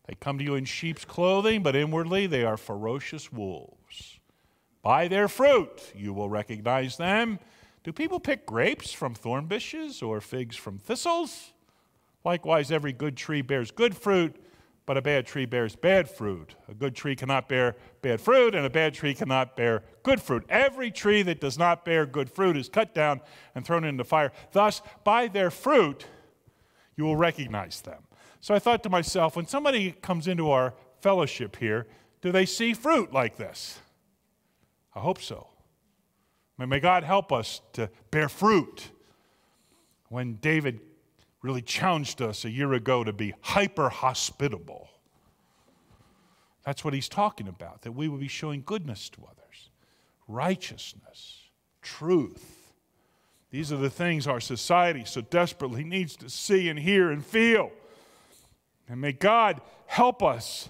They 0.07 0.17
come 0.17 0.39
to 0.39 0.45
you 0.45 0.57
in 0.57 0.65
sheep's 0.65 1.05
clothing, 1.05 1.63
but 1.63 1.77
inwardly 1.77 2.27
they 2.27 2.45
are 2.45 2.57
ferocious 2.57 3.33
wolves. 3.33 4.19
By 4.83 5.09
their 5.09 5.29
fruit 5.29 5.93
you 5.95 6.13
will 6.13 6.29
recognize 6.29 6.97
them. 6.97 7.39
Do 7.85 7.93
people 7.93 8.21
pick 8.21 8.45
grapes 8.45 8.93
from 8.93 9.15
thorn 9.15 9.47
bushes 9.47 10.03
or 10.03 10.21
figs 10.21 10.57
from 10.57 10.79
thistles? 10.79 11.53
Likewise, 12.25 12.71
every 12.71 12.93
good 12.93 13.17
tree 13.17 13.41
bears 13.41 13.71
good 13.71 13.97
fruit, 13.97 14.37
but 14.91 14.97
a 14.97 15.03
bad 15.03 15.25
tree 15.25 15.47
bears 15.47 15.77
bad 15.77 16.11
fruit. 16.11 16.57
A 16.69 16.75
good 16.75 16.97
tree 16.97 17.15
cannot 17.15 17.49
bear 17.49 17.77
bad 18.03 18.21
fruit, 18.21 18.57
and 18.57 18.67
a 18.67 18.71
bad 18.71 18.93
tree 18.93 19.15
cannot 19.15 19.55
bear 19.55 19.85
good 20.03 20.21
fruit. 20.21 20.45
Every 20.49 20.91
tree 20.91 21.23
that 21.23 21.41
does 21.41 21.57
not 21.57 21.85
bear 21.85 22.05
good 22.05 22.29
fruit 22.29 22.57
is 22.57 22.69
cut 22.69 22.93
down 22.93 23.21
and 23.55 23.65
thrown 23.65 23.85
into 23.85 24.03
fire. 24.03 24.33
Thus, 24.51 24.83
by 25.05 25.29
their 25.29 25.53
fruit, 25.53 26.07
you 26.97 27.05
will 27.05 27.15
recognize 27.15 27.81
them. 27.83 28.03
So 28.41 28.53
I 28.53 28.59
thought 28.59 28.83
to 28.83 28.91
myself, 28.91 29.37
when 29.37 29.47
somebody 29.47 29.93
comes 29.93 30.27
into 30.27 30.51
our 30.51 30.75
fellowship 31.01 31.55
here, 31.55 31.87
do 32.21 32.33
they 32.33 32.45
see 32.45 32.75
fruit 32.75 33.13
like 33.13 33.37
this? 33.37 33.79
I 34.93 34.99
hope 34.99 35.23
so. 35.23 35.51
May 36.59 36.81
God 36.81 37.05
help 37.05 37.31
us 37.31 37.61
to 37.75 37.91
bear 38.11 38.29
fruit. 38.29 38.91
When 40.09 40.35
David 40.35 40.81
really 41.43 41.63
challenged 41.63 42.21
us 42.21 42.45
a 42.45 42.51
year 42.51 42.73
ago 42.73 43.05
to 43.05 43.13
be 43.13 43.35
hyper 43.41 43.89
hospitable, 43.89 44.89
that's 46.65 46.85
what 46.85 46.93
he's 46.93 47.09
talking 47.09 47.49
about, 47.49 47.83
that 47.83 47.93
we 47.93 48.09
will 48.09 48.19
be 48.19 48.29
showing 48.29 48.63
goodness 48.65 49.09
to 49.11 49.23
others, 49.23 49.71
righteousness, 50.29 51.49
truth. 51.83 52.73
These 53.51 53.73
are 53.73 53.79
the 53.79 53.91
things 53.91 54.27
our 54.27 54.41
society 54.41 55.05
so 55.05 55.23
desperately 55.23 55.83
needs 55.83 56.17
to 56.17 56.29
see 56.29 56.69
and 56.69 56.79
hear 56.79 57.11
and 57.11 57.25
feel. 57.25 57.73
And 58.89 59.01
may 59.01 59.13
God 59.13 59.61
help 59.87 60.23
us 60.23 60.69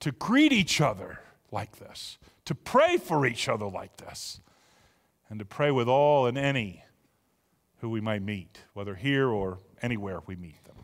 to 0.00 0.12
greet 0.12 0.52
each 0.52 0.80
other 0.80 1.20
like 1.50 1.78
this, 1.78 2.18
to 2.44 2.54
pray 2.54 2.96
for 2.98 3.26
each 3.26 3.48
other 3.48 3.66
like 3.66 3.96
this, 3.96 4.40
and 5.28 5.38
to 5.38 5.44
pray 5.44 5.70
with 5.70 5.88
all 5.88 6.26
and 6.26 6.36
any 6.36 6.84
who 7.80 7.90
we 7.90 8.00
might 8.00 8.22
meet, 8.22 8.58
whether 8.74 8.94
here 8.94 9.28
or 9.28 9.58
anywhere 9.82 10.20
we 10.26 10.36
meet 10.36 10.62
them. 10.64 10.76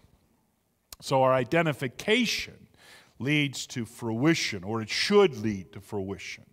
So 1.00 1.22
our 1.22 1.32
identification 1.32 2.68
leads 3.18 3.66
to 3.68 3.84
fruition, 3.84 4.64
or 4.64 4.82
it 4.82 4.90
should 4.90 5.36
lead 5.38 5.72
to 5.72 5.80
fruition. 5.80 6.44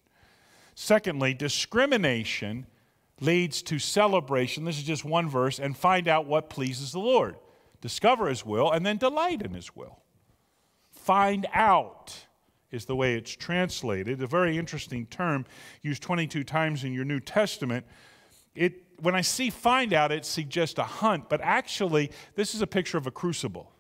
Secondly, 0.76 1.34
discrimination 1.34 2.66
leads 3.20 3.62
to 3.64 3.80
celebration. 3.80 4.66
This 4.66 4.78
is 4.78 4.84
just 4.84 5.06
one 5.06 5.30
verse, 5.30 5.60
and 5.60 5.78
find 5.78 6.08
out 6.08 6.26
what 6.26 6.50
pleases 6.50 6.92
the 6.92 7.00
Lord. 7.00 7.36
Discover 7.82 8.28
His 8.28 8.46
will, 8.46 8.72
and 8.72 8.86
then 8.86 8.98
delight 8.98 9.42
in 9.42 9.54
His 9.54 9.76
will 9.76 10.04
find 11.04 11.46
out 11.54 12.16
is 12.72 12.86
the 12.86 12.96
way 12.96 13.16
it's 13.16 13.36
translated. 13.36 14.22
A 14.22 14.28
very 14.28 14.58
interesting 14.58 15.06
term 15.08 15.46
used 15.82 16.02
22 16.02 16.46
times 16.46 16.86
in 16.86 16.94
your 16.94 17.04
New 17.04 17.20
Testament. 17.20 17.86
It, 18.56 18.83
when 19.00 19.16
I 19.16 19.22
see 19.22 19.50
find 19.50 19.94
out, 19.94 20.12
it 20.12 20.26
suggests 20.26 20.78
a 20.78 20.84
hunt, 20.84 21.30
but 21.30 21.42
actually, 21.42 22.12
this 22.36 22.56
is 22.56 22.62
a 22.62 22.68
picture 22.68 22.98
of 22.98 23.08
a 23.08 23.12
crucible. 23.12 23.72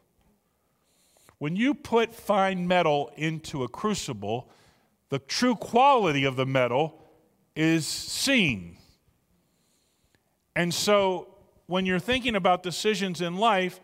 When 1.37 1.55
you 1.55 1.73
put 1.73 2.13
fine 2.13 2.67
metal 2.67 3.11
into 3.15 3.63
a 3.63 3.67
crucible, 3.67 4.49
the 5.09 5.19
true 5.19 5.55
quality 5.55 6.23
of 6.23 6.35
the 6.35 6.45
metal 6.45 7.01
is 7.55 7.85
seen. 7.85 8.77
And 10.55 10.73
so, 10.73 11.35
when 11.67 11.85
you're 11.85 11.99
thinking 11.99 12.35
about 12.35 12.63
decisions 12.63 13.21
in 13.21 13.37
life, 13.37 13.79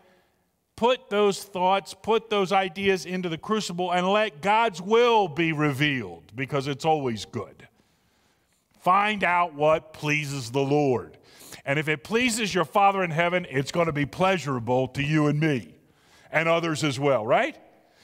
put 0.76 1.10
those 1.10 1.42
thoughts, 1.42 1.94
put 1.94 2.30
those 2.30 2.52
ideas 2.52 3.04
into 3.04 3.28
the 3.28 3.38
crucible, 3.38 3.92
and 3.92 4.08
let 4.08 4.40
God's 4.40 4.80
will 4.80 5.28
be 5.28 5.52
revealed 5.52 6.32
because 6.34 6.66
it's 6.66 6.84
always 6.84 7.24
good. 7.24 7.68
Find 8.80 9.24
out 9.24 9.54
what 9.54 9.92
pleases 9.92 10.50
the 10.50 10.60
Lord. 10.60 11.18
And 11.64 11.78
if 11.78 11.88
it 11.88 12.02
pleases 12.02 12.54
your 12.54 12.64
Father 12.64 13.02
in 13.02 13.10
heaven, 13.10 13.46
it's 13.50 13.70
going 13.70 13.86
to 13.86 13.92
be 13.92 14.06
pleasurable 14.06 14.88
to 14.88 15.02
you 15.02 15.26
and 15.26 15.38
me 15.38 15.74
and 16.32 16.48
others 16.48 16.82
as 16.82 16.98
well, 16.98 17.26
right? 17.26 17.56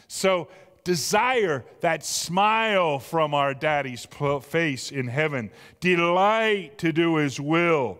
So 0.08 0.48
desire 0.84 1.64
that 1.80 2.04
smile 2.04 2.98
from 2.98 3.34
our 3.34 3.54
daddy's 3.54 4.06
face 4.42 4.92
in 4.92 5.08
heaven, 5.08 5.50
delight 5.80 6.78
to 6.78 6.92
do 6.92 7.16
his 7.16 7.40
will. 7.40 7.98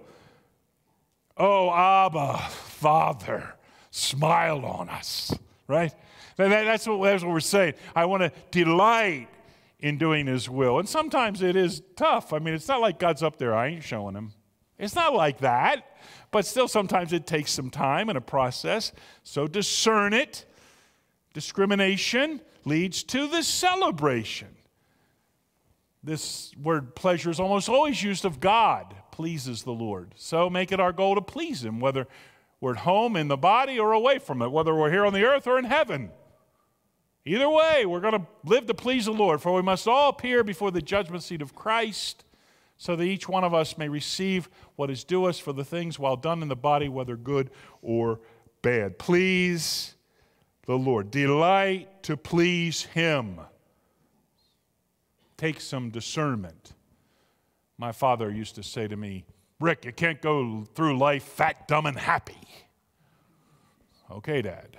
Oh, 1.36 1.70
Abba, 1.70 2.38
Father 2.48 3.54
smiled 3.90 4.64
on 4.64 4.88
us, 4.88 5.34
right? 5.66 5.92
That's 6.36 6.86
what, 6.86 7.02
that's 7.02 7.24
what 7.24 7.32
we're 7.32 7.40
saying. 7.40 7.74
I 7.94 8.04
want 8.04 8.22
to 8.22 8.32
delight 8.50 9.28
in 9.78 9.98
doing 9.98 10.26
His 10.26 10.48
will. 10.48 10.78
And 10.78 10.88
sometimes 10.88 11.42
it 11.42 11.56
is 11.56 11.82
tough. 11.96 12.32
I 12.32 12.38
mean, 12.38 12.54
it's 12.54 12.68
not 12.68 12.80
like 12.80 12.98
God's 12.98 13.22
up 13.22 13.38
there, 13.38 13.54
I 13.54 13.68
ain't 13.68 13.82
showing 13.82 14.14
Him. 14.14 14.32
It's 14.78 14.94
not 14.94 15.14
like 15.14 15.38
that. 15.38 15.96
But 16.30 16.44
still, 16.44 16.68
sometimes 16.68 17.12
it 17.12 17.26
takes 17.26 17.50
some 17.50 17.70
time 17.70 18.08
and 18.08 18.18
a 18.18 18.20
process. 18.20 18.92
So 19.22 19.46
discern 19.46 20.12
it. 20.12 20.44
Discrimination 21.32 22.40
leads 22.64 23.02
to 23.04 23.26
the 23.26 23.42
celebration. 23.42 24.48
This 26.02 26.52
word 26.62 26.94
pleasure 26.94 27.30
is 27.30 27.40
almost 27.40 27.68
always 27.68 28.02
used 28.02 28.24
of 28.24 28.38
God, 28.38 28.94
pleases 29.10 29.62
the 29.62 29.72
Lord. 29.72 30.12
So 30.16 30.50
make 30.50 30.72
it 30.72 30.80
our 30.80 30.92
goal 30.92 31.14
to 31.14 31.22
please 31.22 31.64
Him, 31.64 31.80
whether 31.80 32.06
We're 32.60 32.72
at 32.72 32.78
home 32.78 33.16
in 33.16 33.28
the 33.28 33.36
body 33.36 33.78
or 33.78 33.92
away 33.92 34.18
from 34.18 34.40
it, 34.42 34.48
whether 34.48 34.74
we're 34.74 34.90
here 34.90 35.04
on 35.04 35.12
the 35.12 35.24
earth 35.24 35.46
or 35.46 35.58
in 35.58 35.64
heaven. 35.64 36.10
Either 37.28 37.50
way, 37.50 37.84
we're 37.84 38.00
going 38.00 38.14
to 38.14 38.26
live 38.44 38.66
to 38.66 38.74
please 38.74 39.06
the 39.06 39.12
Lord, 39.12 39.42
for 39.42 39.52
we 39.52 39.60
must 39.60 39.88
all 39.88 40.10
appear 40.10 40.44
before 40.44 40.70
the 40.70 40.80
judgment 40.80 41.24
seat 41.24 41.42
of 41.42 41.56
Christ, 41.56 42.24
so 42.78 42.94
that 42.94 43.02
each 43.02 43.28
one 43.28 43.42
of 43.42 43.52
us 43.52 43.76
may 43.76 43.88
receive 43.88 44.48
what 44.76 44.90
is 44.90 45.02
due 45.02 45.24
us 45.24 45.40
for 45.40 45.52
the 45.52 45.64
things 45.64 45.98
while 45.98 46.16
done 46.16 46.40
in 46.40 46.46
the 46.46 46.54
body, 46.54 46.88
whether 46.88 47.16
good 47.16 47.50
or 47.82 48.20
bad. 48.62 48.96
Please 48.98 49.96
the 50.66 50.76
Lord. 50.76 51.10
Delight 51.10 52.04
to 52.04 52.16
please 52.16 52.84
Him. 52.84 53.40
Take 55.36 55.60
some 55.60 55.90
discernment. 55.90 56.74
My 57.76 57.90
father 57.90 58.30
used 58.30 58.54
to 58.54 58.62
say 58.62 58.86
to 58.86 58.96
me, 58.96 59.24
Rick, 59.58 59.84
you 59.84 59.92
can't 59.92 60.22
go 60.22 60.64
through 60.74 60.96
life 60.96 61.24
fat, 61.24 61.66
dumb, 61.66 61.86
and 61.86 61.98
happy. 61.98 62.38
Okay, 64.12 64.42
Dad. 64.42 64.78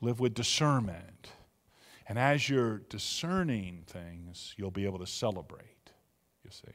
Live 0.00 0.20
with 0.20 0.34
discernment. 0.34 1.30
And 2.08 2.18
as 2.18 2.48
you're 2.48 2.78
discerning 2.88 3.82
things, 3.86 4.54
you'll 4.56 4.70
be 4.70 4.84
able 4.84 4.98
to 5.00 5.06
celebrate, 5.06 5.90
you 6.44 6.50
see. 6.50 6.72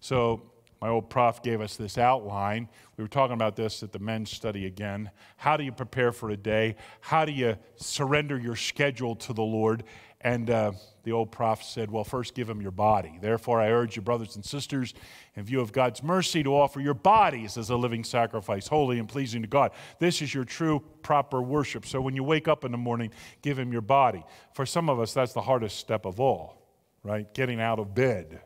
So, 0.00 0.42
my 0.80 0.88
old 0.88 1.10
prof 1.10 1.42
gave 1.42 1.60
us 1.60 1.76
this 1.76 1.98
outline. 1.98 2.68
We 2.96 3.02
were 3.02 3.08
talking 3.08 3.34
about 3.34 3.56
this 3.56 3.82
at 3.82 3.90
the 3.90 3.98
men's 3.98 4.30
study 4.30 4.66
again. 4.66 5.10
How 5.36 5.56
do 5.56 5.64
you 5.64 5.72
prepare 5.72 6.12
for 6.12 6.30
a 6.30 6.36
day? 6.36 6.76
How 7.00 7.24
do 7.24 7.32
you 7.32 7.58
surrender 7.74 8.38
your 8.38 8.54
schedule 8.54 9.16
to 9.16 9.32
the 9.32 9.42
Lord? 9.42 9.82
And 10.20 10.50
uh, 10.50 10.72
the 11.04 11.12
old 11.12 11.30
prophet 11.30 11.66
said, 11.66 11.90
Well, 11.90 12.02
first 12.02 12.34
give 12.34 12.50
him 12.50 12.60
your 12.60 12.72
body. 12.72 13.18
Therefore, 13.20 13.60
I 13.60 13.70
urge 13.70 13.94
you, 13.94 14.02
brothers 14.02 14.34
and 14.34 14.44
sisters, 14.44 14.92
in 15.36 15.44
view 15.44 15.60
of 15.60 15.72
God's 15.72 16.02
mercy, 16.02 16.42
to 16.42 16.56
offer 16.56 16.80
your 16.80 16.94
bodies 16.94 17.56
as 17.56 17.70
a 17.70 17.76
living 17.76 18.02
sacrifice, 18.02 18.66
holy 18.66 18.98
and 18.98 19.08
pleasing 19.08 19.42
to 19.42 19.48
God. 19.48 19.70
This 20.00 20.20
is 20.20 20.34
your 20.34 20.44
true, 20.44 20.82
proper 21.02 21.40
worship. 21.40 21.86
So 21.86 22.00
when 22.00 22.16
you 22.16 22.24
wake 22.24 22.48
up 22.48 22.64
in 22.64 22.72
the 22.72 22.78
morning, 22.78 23.12
give 23.42 23.56
him 23.56 23.70
your 23.72 23.80
body. 23.80 24.24
For 24.54 24.66
some 24.66 24.90
of 24.90 24.98
us, 24.98 25.14
that's 25.14 25.34
the 25.34 25.42
hardest 25.42 25.78
step 25.78 26.04
of 26.04 26.18
all, 26.18 26.60
right? 27.04 27.32
Getting 27.32 27.60
out 27.60 27.78
of 27.78 27.94
bed. 27.94 28.40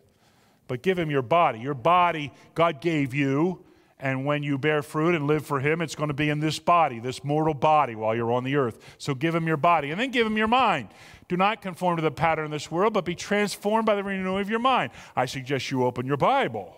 But 0.69 0.83
give 0.83 0.99
him 0.99 1.11
your 1.11 1.23
body. 1.23 1.59
Your 1.59 1.75
body, 1.75 2.33
God 2.55 2.83
gave 2.83 3.15
you. 3.15 3.65
And 4.03 4.27
when 4.27 4.43
you 4.43 4.59
bear 4.59 4.83
fruit 4.83 5.15
and 5.15 5.29
live 5.29 5.47
for 5.47 5.61
Him, 5.61 5.81
it's 5.81 5.95
going 5.95 6.09
to 6.09 6.15
be 6.15 6.29
in 6.29 6.41
this 6.41 6.59
body, 6.59 6.99
this 6.99 7.23
mortal 7.23 7.55
body, 7.55 7.95
while 7.95 8.17
you're 8.17 8.33
on 8.33 8.43
the 8.43 8.57
earth. 8.57 8.81
So 8.99 9.15
give 9.15 9.33
Him 9.33 9.47
your 9.47 9.57
body. 9.57 9.93
And 9.93 10.01
then 10.01 10.11
give 10.11 10.27
Him 10.27 10.37
your 10.37 10.49
mind. 10.49 10.89
Do 11.29 11.37
not 11.37 11.63
conform 11.63 11.97
to 11.97 12.03
the 12.03 12.11
pattern 12.11 12.47
of 12.47 12.51
this 12.51 12.69
world, 12.69 12.95
but 12.95 13.05
be 13.05 13.15
transformed 13.15 13.87
by 13.87 13.95
the 13.95 14.03
renewing 14.03 14.41
of 14.41 14.51
your 14.51 14.59
mind. 14.59 14.91
I 15.15 15.27
suggest 15.27 15.71
you 15.71 15.85
open 15.85 16.05
your 16.05 16.17
Bible. 16.17 16.77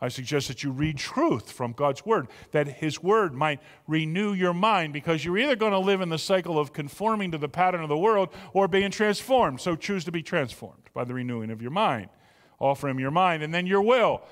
I 0.00 0.08
suggest 0.08 0.48
that 0.48 0.64
you 0.64 0.72
read 0.72 0.96
truth 0.96 1.52
from 1.52 1.72
God's 1.72 2.04
Word, 2.04 2.26
that 2.50 2.66
His 2.66 3.00
Word 3.00 3.32
might 3.32 3.60
renew 3.86 4.32
your 4.32 4.54
mind, 4.54 4.92
because 4.92 5.24
you're 5.24 5.38
either 5.38 5.54
going 5.54 5.72
to 5.72 5.78
live 5.78 6.00
in 6.00 6.08
the 6.08 6.18
cycle 6.18 6.58
of 6.58 6.72
conforming 6.72 7.30
to 7.30 7.38
the 7.38 7.48
pattern 7.48 7.84
of 7.84 7.88
the 7.88 7.96
world 7.96 8.30
or 8.54 8.66
being 8.66 8.90
transformed. 8.90 9.60
So 9.60 9.76
choose 9.76 10.04
to 10.06 10.12
be 10.12 10.22
transformed 10.22 10.90
by 10.94 11.04
the 11.04 11.14
renewing 11.14 11.50
of 11.52 11.62
your 11.62 11.70
mind. 11.70 12.08
Offer 12.58 12.88
Him 12.88 12.98
your 12.98 13.12
mind 13.12 13.44
and 13.44 13.54
then 13.54 13.66
your 13.66 13.82
will. 13.82 14.22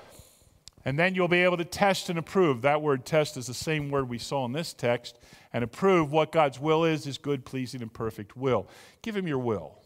And 0.85 0.97
then 0.97 1.13
you'll 1.13 1.27
be 1.27 1.43
able 1.43 1.57
to 1.57 1.65
test 1.65 2.09
and 2.09 2.17
approve. 2.17 2.61
That 2.61 2.81
word 2.81 3.05
test 3.05 3.37
is 3.37 3.47
the 3.47 3.53
same 3.53 3.89
word 3.89 4.07
we 4.07 4.17
saw 4.17 4.45
in 4.45 4.53
this 4.53 4.73
text. 4.73 5.19
And 5.51 5.63
approve 5.63 6.11
what 6.11 6.31
God's 6.31 6.59
will 6.59 6.85
is, 6.85 7.05
is 7.05 7.17
good, 7.17 7.45
pleasing, 7.45 7.81
and 7.81 7.93
perfect 7.93 8.37
will. 8.37 8.67
Give 9.01 9.15
Him 9.15 9.27
your 9.27 9.39
will. 9.39 9.77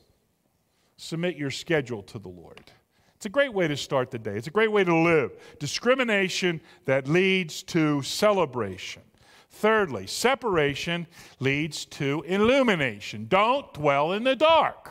Submit 0.98 1.36
your 1.36 1.52
schedule 1.52 2.04
to 2.04 2.20
the 2.20 2.30
Lord. 2.30 2.72
It's 3.16 3.26
a 3.26 3.30
great 3.30 3.54
way 3.54 3.68
to 3.68 3.78
start 3.78 4.12
the 4.12 4.20
day. 4.20 4.36
It's 4.36 4.48
a 4.48 4.52
great 4.52 4.72
way 4.72 4.84
to 4.84 4.96
live. 4.96 5.32
Discrimination 5.58 6.62
that 6.86 7.08
leads 7.08 7.64
to 7.64 8.02
celebration. 8.02 9.02
Thirdly, 9.50 10.08
separation 10.08 11.08
leads 11.40 11.86
to 11.86 12.24
illumination. 12.28 13.28
Don't 13.30 13.74
dwell 13.74 14.12
in 14.12 14.24
the 14.24 14.36
dark. 14.36 14.90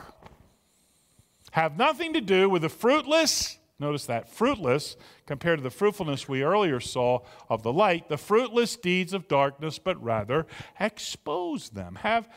Have 1.51 1.77
nothing 1.77 2.13
to 2.13 2.21
do 2.21 2.49
with 2.49 2.63
the 2.63 2.69
fruitless 2.69 3.59
Notice 3.83 4.05
that 4.05 4.29
fruitless 4.29 4.95
compared 5.25 5.59
to 5.59 5.63
the 5.63 5.69
fruitfulness 5.69 6.29
we 6.29 6.41
earlier 6.41 6.79
saw 6.79 7.19
of 7.49 7.63
the 7.63 7.73
light, 7.73 8.07
the 8.07 8.17
fruitless 8.17 8.77
deeds 8.77 9.11
of 9.11 9.27
darkness, 9.27 9.77
but 9.77 10.01
rather 10.01 10.47
expose 10.79 11.71
them. 11.71 11.95
Have 11.95 12.29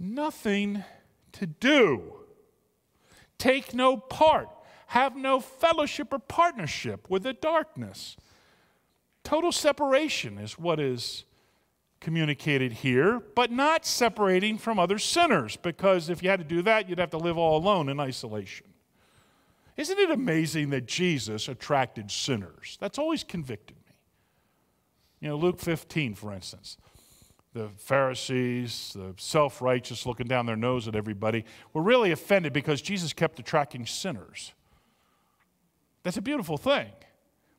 nothing 0.00 0.82
to 1.34 1.46
do. 1.46 2.14
Take 3.38 3.72
no 3.72 3.96
part. 3.96 4.48
Have 4.88 5.14
no 5.14 5.38
fellowship 5.38 6.12
or 6.12 6.18
partnership 6.18 7.08
with 7.08 7.22
the 7.22 7.32
darkness. 7.32 8.16
Total 9.22 9.52
separation 9.52 10.36
is 10.36 10.58
what 10.58 10.80
is 10.80 11.24
communicated 12.00 12.72
here, 12.72 13.20
but 13.36 13.52
not 13.52 13.86
separating 13.86 14.58
from 14.58 14.80
other 14.80 14.98
sinners, 14.98 15.56
because 15.56 16.08
if 16.08 16.24
you 16.24 16.28
had 16.28 16.40
to 16.40 16.44
do 16.44 16.60
that, 16.62 16.88
you'd 16.88 16.98
have 16.98 17.10
to 17.10 17.18
live 17.18 17.38
all 17.38 17.56
alone 17.56 17.88
in 17.88 18.00
isolation. 18.00 18.66
Isn't 19.76 19.98
it 19.98 20.10
amazing 20.10 20.70
that 20.70 20.86
Jesus 20.86 21.48
attracted 21.48 22.10
sinners? 22.10 22.76
That's 22.80 22.98
always 22.98 23.24
convicted 23.24 23.76
me. 23.86 23.94
You 25.20 25.28
know, 25.28 25.36
Luke 25.36 25.60
15, 25.60 26.14
for 26.14 26.32
instance. 26.32 26.76
The 27.54 27.68
Pharisees, 27.76 28.92
the 28.94 29.14
self 29.18 29.60
righteous 29.60 30.06
looking 30.06 30.26
down 30.26 30.46
their 30.46 30.56
nose 30.56 30.88
at 30.88 30.96
everybody, 30.96 31.44
were 31.72 31.82
really 31.82 32.10
offended 32.10 32.52
because 32.52 32.80
Jesus 32.80 33.12
kept 33.12 33.38
attracting 33.38 33.86
sinners. 33.86 34.52
That's 36.02 36.16
a 36.16 36.22
beautiful 36.22 36.56
thing. 36.56 36.88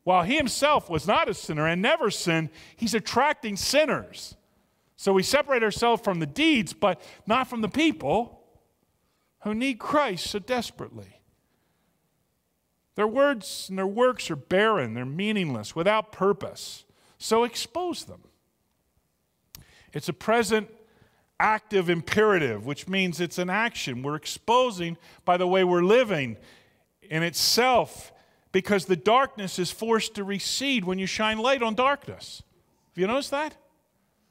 While 0.02 0.24
he 0.24 0.36
himself 0.36 0.90
was 0.90 1.06
not 1.06 1.28
a 1.28 1.34
sinner 1.34 1.66
and 1.66 1.80
never 1.80 2.10
sinned, 2.10 2.50
he's 2.76 2.94
attracting 2.94 3.56
sinners. 3.56 4.36
So 4.96 5.12
we 5.12 5.22
separate 5.22 5.62
ourselves 5.62 6.02
from 6.02 6.20
the 6.20 6.26
deeds, 6.26 6.72
but 6.72 7.00
not 7.26 7.48
from 7.48 7.62
the 7.62 7.68
people 7.68 8.40
who 9.42 9.54
need 9.54 9.78
Christ 9.78 10.26
so 10.26 10.38
desperately. 10.38 11.20
Their 12.94 13.06
words 13.06 13.66
and 13.68 13.78
their 13.78 13.86
works 13.86 14.30
are 14.30 14.36
barren, 14.36 14.94
they're 14.94 15.04
meaningless, 15.04 15.74
without 15.74 16.12
purpose. 16.12 16.84
So 17.18 17.44
expose 17.44 18.04
them. 18.04 18.20
It's 19.92 20.08
a 20.08 20.12
present 20.12 20.68
active 21.40 21.90
imperative, 21.90 22.64
which 22.66 22.88
means 22.88 23.20
it's 23.20 23.38
an 23.38 23.50
action. 23.50 24.02
We're 24.02 24.14
exposing 24.14 24.96
by 25.24 25.36
the 25.36 25.46
way 25.46 25.64
we're 25.64 25.82
living 25.82 26.36
in 27.02 27.22
itself 27.22 28.12
because 28.52 28.86
the 28.86 28.96
darkness 28.96 29.58
is 29.58 29.70
forced 29.70 30.14
to 30.14 30.24
recede 30.24 30.84
when 30.84 30.98
you 30.98 31.06
shine 31.06 31.38
light 31.38 31.62
on 31.62 31.74
darkness. 31.74 32.42
Have 32.92 33.00
you 33.00 33.06
noticed 33.06 33.32
that? 33.32 33.56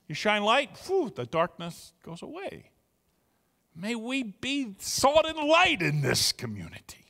You 0.08 0.16
shine 0.16 0.44
light, 0.44 0.78
whew, 0.86 1.12
the 1.14 1.26
darkness 1.26 1.94
goes 2.04 2.22
away. 2.22 2.72
May 3.76 3.96
we 3.96 4.24
be 4.24 4.76
salt 4.80 5.26
and 5.26 5.38
light 5.38 5.82
in 5.82 6.02
this 6.02 6.32
community. 6.32 7.03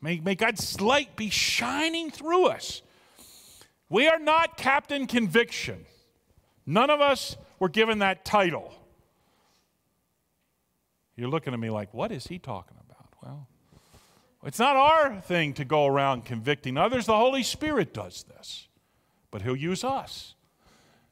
May, 0.00 0.20
may 0.20 0.34
God's 0.34 0.80
light 0.80 1.16
be 1.16 1.30
shining 1.30 2.10
through 2.10 2.46
us. 2.46 2.82
We 3.88 4.08
are 4.08 4.18
not 4.18 4.56
Captain 4.56 5.06
Conviction. 5.06 5.86
None 6.66 6.90
of 6.90 7.00
us 7.00 7.36
were 7.58 7.68
given 7.68 8.00
that 8.00 8.24
title. 8.24 8.72
You're 11.16 11.28
looking 11.28 11.54
at 11.54 11.60
me 11.60 11.70
like, 11.70 11.94
what 11.94 12.12
is 12.12 12.26
he 12.26 12.38
talking 12.38 12.76
about? 12.88 13.08
Well, 13.22 13.48
it's 14.44 14.58
not 14.58 14.76
our 14.76 15.20
thing 15.22 15.54
to 15.54 15.64
go 15.64 15.86
around 15.86 16.24
convicting 16.24 16.76
others. 16.76 17.06
The 17.06 17.16
Holy 17.16 17.42
Spirit 17.42 17.94
does 17.94 18.24
this, 18.24 18.68
but 19.30 19.42
he'll 19.42 19.56
use 19.56 19.82
us. 19.82 20.34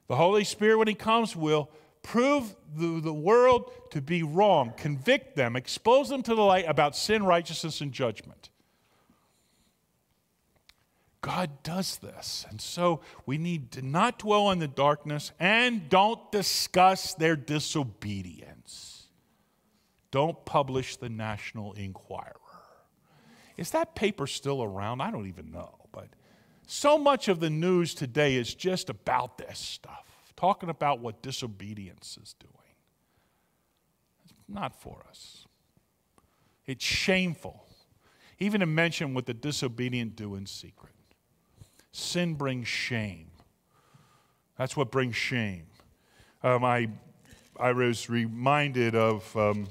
The 0.09 0.17
Holy 0.17 0.45
Spirit, 0.45 0.79
when 0.79 0.89
he 0.89 0.95
comes, 0.95 1.35
will 1.35 1.71
prove 2.03 2.55
the, 2.77 3.01
the 3.01 3.15
world 3.15 3.71
to 3.91 4.03
be 4.03 4.23
wrong, 4.23 4.75
convict 4.77 5.37
them, 5.37 5.57
expose 5.57 6.11
them 6.11 6.23
to 6.25 6.35
the 6.35 6.43
light 6.43 6.67
about 6.69 6.95
sin, 6.95 7.25
righteousness, 7.25 7.81
and 7.81 7.91
judgment. 7.93 8.51
God 11.25 11.63
does 11.63 11.97
this. 11.97 12.45
And 12.51 12.61
so 12.61 13.01
we 13.25 13.39
need 13.39 13.73
to 13.73 13.83
not 13.83 14.19
dwell 14.19 14.51
in 14.51 14.59
the 14.59 14.69
darkness 14.69 15.33
and 15.41 15.89
don't 15.89 16.31
discuss 16.31 17.15
their 17.15 17.35
disobedience. 17.35 19.07
Don't 20.11 20.45
publish 20.45 20.97
the 20.97 21.09
National 21.09 21.73
Enquirer. 21.73 22.35
Is 23.57 23.71
that 23.71 23.95
paper 23.95 24.27
still 24.27 24.63
around? 24.63 25.01
I 25.01 25.11
don't 25.11 25.27
even 25.27 25.51
know. 25.51 25.87
But 25.93 26.09
so 26.67 26.99
much 26.99 27.29
of 27.29 27.41
the 27.41 27.49
news 27.49 27.95
today 27.95 28.35
is 28.35 28.55
just 28.55 28.91
about 28.91 29.39
this 29.39 29.59
stuff, 29.59 30.05
talking 30.37 30.69
about 30.69 31.01
what 31.01 31.23
disobedience 31.23 32.19
is 32.23 32.35
doing. 32.35 32.53
It's 34.25 34.35
not 34.47 34.79
for 34.79 35.03
us. 35.09 35.47
It's 36.67 36.85
shameful, 36.85 37.65
even 38.39 38.61
to 38.61 38.67
mention 38.67 39.15
what 39.15 39.25
the 39.25 39.33
disobedient 39.33 40.17
do 40.17 40.35
in 40.35 40.45
secret. 40.45 40.94
Sin 41.97 42.35
brings 42.35 42.67
shame. 42.67 43.31
That's 44.59 44.77
what 44.77 44.91
brings 44.91 45.15
shame. 45.15 45.67
Um, 46.43 46.65
I, 46.65 46.89
I 47.59 47.71
was 47.71 48.11
reminded 48.11 48.97
of 48.97 49.37
um, 49.37 49.69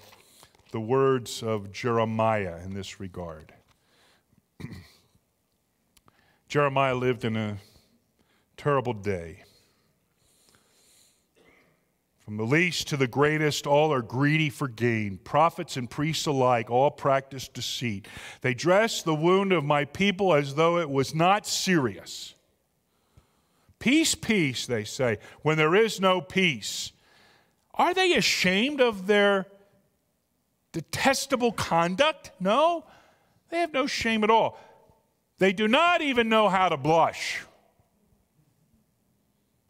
the 0.72 0.80
words 0.80 1.44
of 1.44 1.74
Jeremiah 1.74 2.62
in 2.64 2.74
this 2.74 3.02
regard. 3.02 3.54
Jeremiah 6.48 6.96
lived 6.96 7.26
in 7.26 7.36
a 7.36 7.58
terrible 8.56 8.94
day. 8.94 9.44
From 12.34 12.50
the 12.50 12.52
least 12.52 12.88
to 12.88 12.98
the 12.98 13.06
greatest, 13.06 13.67
all 13.67 13.93
are 13.93 14.02
greedy 14.02 14.50
for 14.50 14.67
gain. 14.67 15.19
Prophets 15.24 15.78
and 15.78 15.88
priests 15.88 16.26
alike 16.26 16.72
all 16.72 16.89
practice 16.89 17.48
deceit. 17.48 18.08
They 18.41 18.56
dress 18.56 19.04
the 19.04 19.13
wound 19.13 19.54
of 19.54 19.63
my 19.63 19.86
people 19.86 20.34
as 20.34 20.56
though 20.56 20.80
it 20.80 20.89
was 20.89 21.13
not 21.13 21.46
serious. 21.46 22.34
Peace, 23.78 24.15
peace, 24.15 24.65
they 24.65 24.84
say, 24.84 25.19
when 25.43 25.58
there 25.58 25.76
is 25.76 26.02
no 26.02 26.22
peace. 26.22 26.91
Are 27.76 27.93
they 27.93 28.15
ashamed 28.15 28.82
of 28.82 29.06
their 29.06 29.46
detestable 30.72 31.52
conduct? 31.52 32.32
No, 32.39 32.84
they 33.52 33.60
have 33.60 33.74
no 33.74 33.86
shame 33.86 34.24
at 34.24 34.32
all. 34.32 34.58
They 35.38 35.54
do 35.54 35.67
not 35.67 36.02
even 36.02 36.30
know 36.30 36.50
how 36.50 36.69
to 36.69 36.78
blush. 36.78 37.41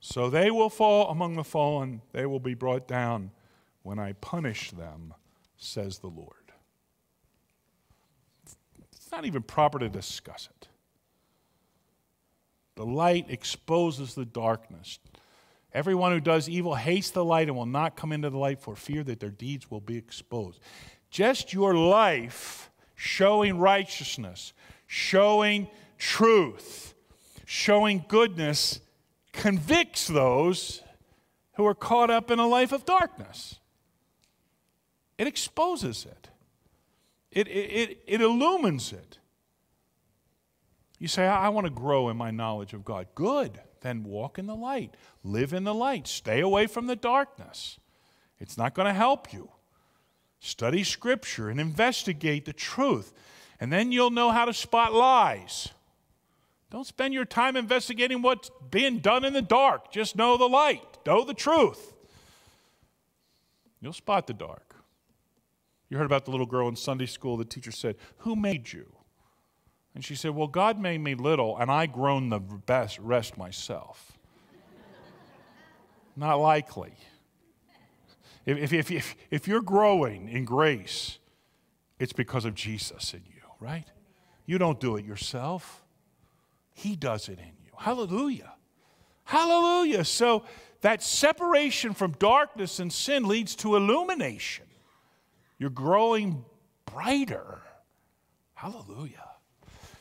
So 0.06 0.30
they 0.30 0.52
will 0.52 0.70
fall 0.70 1.10
among 1.10 1.36
the 1.36 1.46
fallen, 1.46 2.02
they 2.12 2.26
will 2.26 2.42
be 2.42 2.56
brought 2.56 2.89
down 2.89 3.32
when 3.84 4.00
I 4.00 4.12
punish 4.12 4.72
them, 4.72 5.13
says 5.56 6.00
the 6.00 6.10
Lord. 6.10 6.52
It's 8.92 9.10
not 9.13 9.24
even 9.24 9.44
proper 9.44 9.80
to 9.80 9.88
discuss 9.88 10.50
it. 10.60 10.68
The 12.76 12.86
light 12.86 13.28
exposes 13.30 14.13
the 14.13 14.26
darkness. 14.26 15.00
Everyone 15.74 16.12
who 16.12 16.20
does 16.20 16.50
evil 16.50 16.76
hates 16.76 17.12
the 17.12 17.24
light 17.24 17.48
and 17.48 17.56
will 17.56 17.66
not 17.66 17.96
come 17.96 18.12
into 18.12 18.30
the 18.30 18.38
light 18.38 18.60
for 18.60 18.76
fear 18.76 19.06
that 19.06 19.22
their 19.22 19.30
deeds 19.30 19.72
will 19.72 19.80
be 19.80 19.96
exposed. 19.96 20.60
Just 21.12 21.54
your 21.54 21.76
life 21.76 22.70
showing 22.96 23.58
righteousness, 23.58 24.52
showing 24.86 25.70
truth, 25.98 26.94
showing 27.46 28.04
goodness 28.10 28.82
convicts 29.34 30.08
those 30.08 30.82
who 31.56 31.65
are 31.65 31.76
caught 31.76 32.10
up 32.10 32.32
in 32.32 32.39
a 32.39 32.48
life 32.48 32.72
of 32.72 32.86
darkness. 32.86 33.60
It 35.17 35.28
exposes 35.28 36.06
it, 36.06 36.30
it, 37.32 37.48
it, 37.48 38.00
it, 38.08 38.22
illumines 38.22 38.93
it. 38.93 39.17
You 41.00 41.08
say, 41.08 41.28
I, 41.28 41.48
I 41.48 41.50
want 41.50 41.65
to 41.65 41.72
grow 41.72 42.10
in 42.10 42.17
my 42.17 42.32
knowledge 42.32 42.74
of 42.74 42.86
God. 42.86 43.08
Good. 43.15 43.60
Then 43.82 44.04
walk 44.04 44.39
in 44.39 44.46
the 44.48 44.56
light, 44.56 44.96
live 45.24 45.52
in 45.52 45.65
the 45.65 45.74
light, 45.74 46.08
stay 46.08 46.39
away 46.39 46.67
from 46.67 46.88
the 46.88 46.96
darkness. 46.96 47.80
It's 48.39 48.58
not 48.58 48.74
going 48.74 48.88
to 48.88 48.93
help 48.93 49.34
you. 49.34 49.50
Study 50.39 50.84
Scripture 50.84 51.50
and 51.50 51.60
investigate 51.60 52.46
the 52.46 52.54
truth, 52.54 53.13
and 53.60 53.72
then 53.72 53.91
you'll 53.91 54.10
know 54.10 54.32
how 54.32 54.46
to 54.46 54.54
spot 54.54 54.93
lies. 54.93 55.69
Don't 56.73 56.88
spend 56.88 57.13
your 57.13 57.23
time 57.23 57.55
investigating 57.55 58.23
what's 58.23 58.49
being 58.71 58.97
done 58.97 59.23
in 59.23 59.33
the 59.33 59.43
dark. 59.43 59.91
Just 59.91 60.15
know 60.15 60.38
the 60.38 60.49
light, 60.49 60.97
know 61.05 61.23
the 61.23 61.36
truth. 61.36 61.93
You'll 63.79 63.93
spot 63.93 64.25
the 64.25 64.33
dark. 64.33 64.75
You 65.88 65.99
heard 65.99 66.07
about 66.07 66.25
the 66.25 66.31
little 66.31 66.47
girl 66.47 66.67
in 66.67 66.75
Sunday 66.75 67.05
school, 67.05 67.38
the 67.38 67.45
teacher 67.45 67.71
said, 67.71 67.95
Who 68.17 68.36
made 68.36 68.73
you? 68.73 68.91
And 69.93 70.03
she 70.03 70.15
said, 70.15 70.31
Well, 70.31 70.47
God 70.47 70.79
made 70.79 70.97
me 70.97 71.13
little, 71.13 71.55
and 71.59 71.69
I 71.69 71.86
grown 71.86 72.29
the 72.29 72.39
best 72.39 72.97
rest 72.97 73.38
myself. 73.38 74.13
Not 76.15 76.38
likely. 76.38 76.93
If, 78.47 78.73
if, 78.73 78.89
if, 78.89 79.15
if 79.29 79.47
you're 79.47 79.62
growing 79.62 80.27
in 80.27 80.43
grace, 80.43 81.19
it's 81.99 82.13
because 82.13 82.45
of 82.45 82.55
Jesus 82.55 83.13
in 83.13 83.21
you, 83.27 83.43
right? 83.59 83.86
You 84.47 84.57
don't 84.57 84.79
do 84.79 84.97
it 84.97 85.05
yourself. 85.05 85.83
He 86.73 86.95
does 86.95 87.29
it 87.29 87.39
in 87.39 87.53
you. 87.63 87.71
Hallelujah. 87.77 88.53
Hallelujah. 89.25 90.03
So 90.03 90.43
that 90.81 91.01
separation 91.01 91.93
from 91.93 92.12
darkness 92.13 92.79
and 92.79 92.91
sin 92.91 93.27
leads 93.27 93.55
to 93.57 93.75
illumination. 93.75 94.65
You're 95.57 95.69
growing 95.69 96.43
brighter. 96.86 97.62
Hallelujah. 98.53 99.29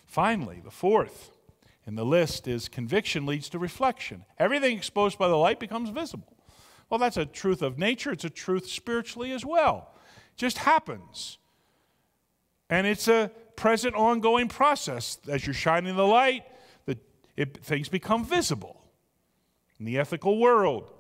Finally, 0.06 0.60
the 0.64 0.70
fourth 0.70 1.30
in 1.86 1.94
the 1.94 2.04
list 2.04 2.46
is 2.46 2.68
conviction 2.68 3.26
leads 3.26 3.48
to 3.50 3.58
reflection. 3.58 4.24
Everything 4.38 4.76
exposed 4.76 5.18
by 5.18 5.28
the 5.28 5.36
light 5.36 5.58
becomes 5.58 5.90
visible. 5.90 6.36
Well, 6.88 6.98
that's 6.98 7.16
a 7.16 7.24
truth 7.24 7.62
of 7.62 7.78
nature, 7.78 8.12
it's 8.12 8.24
a 8.24 8.30
truth 8.30 8.68
spiritually 8.68 9.32
as 9.32 9.44
well. 9.44 9.94
It 10.34 10.38
just 10.38 10.58
happens. 10.58 11.38
And 12.68 12.86
it's 12.86 13.08
a 13.08 13.30
present 13.56 13.94
ongoing 13.94 14.48
process. 14.48 15.18
As 15.28 15.46
you're 15.46 15.54
shining 15.54 15.96
the 15.96 16.06
light, 16.06 16.44
it, 17.36 17.58
things 17.64 17.88
become 17.88 18.24
visible 18.24 18.82
in 19.78 19.84
the 19.84 19.98
ethical 19.98 20.38
world. 20.38 20.90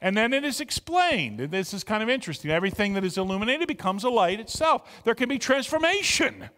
And 0.00 0.16
then 0.16 0.32
it 0.32 0.44
is 0.44 0.60
explained. 0.60 1.40
And 1.40 1.50
this 1.50 1.74
is 1.74 1.84
kind 1.84 2.02
of 2.02 2.08
interesting. 2.08 2.50
Everything 2.50 2.94
that 2.94 3.04
is 3.04 3.18
illuminated 3.18 3.68
becomes 3.68 4.04
a 4.04 4.10
light 4.10 4.40
itself. 4.40 5.02
There 5.04 5.14
can 5.14 5.28
be 5.28 5.38
transformation. 5.38 6.48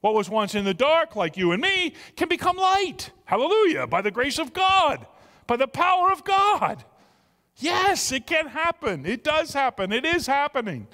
What 0.00 0.14
was 0.14 0.28
once 0.28 0.54
in 0.54 0.64
the 0.64 0.74
dark, 0.74 1.16
like 1.16 1.36
you 1.36 1.52
and 1.52 1.62
me, 1.62 1.94
can 2.16 2.28
become 2.28 2.56
light. 2.56 3.10
Hallelujah. 3.24 3.86
By 3.86 4.02
the 4.02 4.10
grace 4.10 4.38
of 4.38 4.52
God, 4.52 5.06
by 5.46 5.56
the 5.56 5.68
power 5.68 6.10
of 6.10 6.24
God. 6.24 6.84
Yes, 7.56 8.12
it 8.12 8.26
can 8.26 8.46
happen. 8.46 9.04
It 9.04 9.24
does 9.24 9.52
happen. 9.52 9.92
It 9.92 10.04
is 10.04 10.26
happening. 10.26 10.86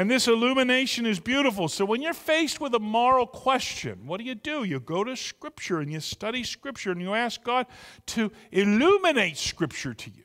And 0.00 0.10
this 0.10 0.28
illumination 0.28 1.04
is 1.04 1.20
beautiful. 1.20 1.68
So 1.68 1.84
when 1.84 2.00
you're 2.00 2.14
faced 2.14 2.58
with 2.58 2.74
a 2.74 2.78
moral 2.78 3.26
question, 3.26 4.06
what 4.06 4.18
do 4.18 4.24
you 4.24 4.34
do? 4.34 4.64
You 4.64 4.80
go 4.80 5.04
to 5.04 5.14
Scripture 5.14 5.80
and 5.80 5.92
you 5.92 6.00
study 6.00 6.42
Scripture 6.42 6.90
and 6.90 7.02
you 7.02 7.12
ask 7.12 7.44
God 7.44 7.66
to 8.06 8.32
illuminate 8.50 9.36
Scripture 9.36 9.92
to 9.92 10.08
you. 10.08 10.24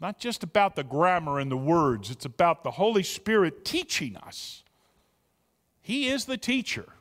Not 0.00 0.18
just 0.18 0.42
about 0.42 0.74
the 0.74 0.84
grammar 0.84 1.38
and 1.38 1.50
the 1.50 1.56
words, 1.58 2.10
it's 2.10 2.24
about 2.24 2.64
the 2.64 2.70
Holy 2.70 3.02
Spirit 3.02 3.62
teaching 3.62 4.16
us. 4.16 4.64
He 5.82 6.08
is 6.08 6.24
the 6.24 6.38
teacher, 6.38 6.94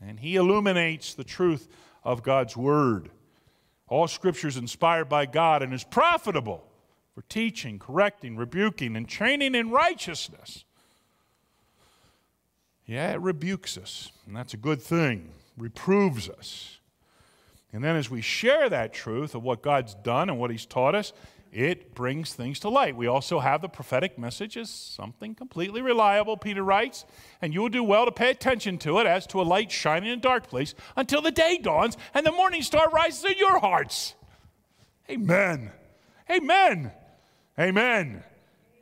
and 0.00 0.18
He 0.18 0.36
illuminates 0.36 1.12
the 1.12 1.24
truth 1.24 1.68
of 2.02 2.22
God's 2.22 2.56
Word. 2.56 3.10
All 3.86 4.08
Scripture 4.08 4.48
is 4.48 4.56
inspired 4.56 5.10
by 5.10 5.26
God 5.26 5.62
and 5.62 5.74
is 5.74 5.84
profitable 5.84 6.65
for 7.16 7.22
teaching, 7.30 7.78
correcting, 7.78 8.36
rebuking, 8.36 8.94
and 8.94 9.08
training 9.08 9.54
in 9.54 9.70
righteousness. 9.70 10.66
Yeah, 12.84 13.10
it 13.12 13.20
rebukes 13.22 13.78
us, 13.78 14.12
and 14.26 14.36
that's 14.36 14.52
a 14.52 14.58
good 14.58 14.82
thing. 14.82 15.30
Reproves 15.56 16.28
us. 16.28 16.76
And 17.72 17.82
then 17.82 17.96
as 17.96 18.10
we 18.10 18.20
share 18.20 18.68
that 18.68 18.92
truth 18.92 19.34
of 19.34 19.42
what 19.42 19.62
God's 19.62 19.94
done 19.94 20.28
and 20.28 20.38
what 20.38 20.50
He's 20.50 20.66
taught 20.66 20.94
us, 20.94 21.14
it 21.50 21.94
brings 21.94 22.34
things 22.34 22.60
to 22.60 22.68
light. 22.68 22.94
We 22.94 23.06
also 23.06 23.40
have 23.40 23.62
the 23.62 23.68
prophetic 23.70 24.18
message 24.18 24.58
as 24.58 24.68
something 24.68 25.34
completely 25.34 25.80
reliable, 25.80 26.36
Peter 26.36 26.62
writes, 26.62 27.06
and 27.40 27.54
you 27.54 27.62
will 27.62 27.70
do 27.70 27.82
well 27.82 28.04
to 28.04 28.12
pay 28.12 28.28
attention 28.28 28.76
to 28.80 28.98
it 28.98 29.06
as 29.06 29.26
to 29.28 29.40
a 29.40 29.42
light 29.42 29.72
shining 29.72 30.12
in 30.12 30.18
a 30.18 30.20
dark 30.20 30.48
place 30.48 30.74
until 30.96 31.22
the 31.22 31.30
day 31.30 31.56
dawns 31.56 31.96
and 32.12 32.26
the 32.26 32.32
morning 32.32 32.60
star 32.60 32.90
rises 32.90 33.24
in 33.24 33.38
your 33.38 33.58
hearts. 33.58 34.14
Amen. 35.08 35.70
Amen. 36.30 36.92
Amen. 37.58 38.22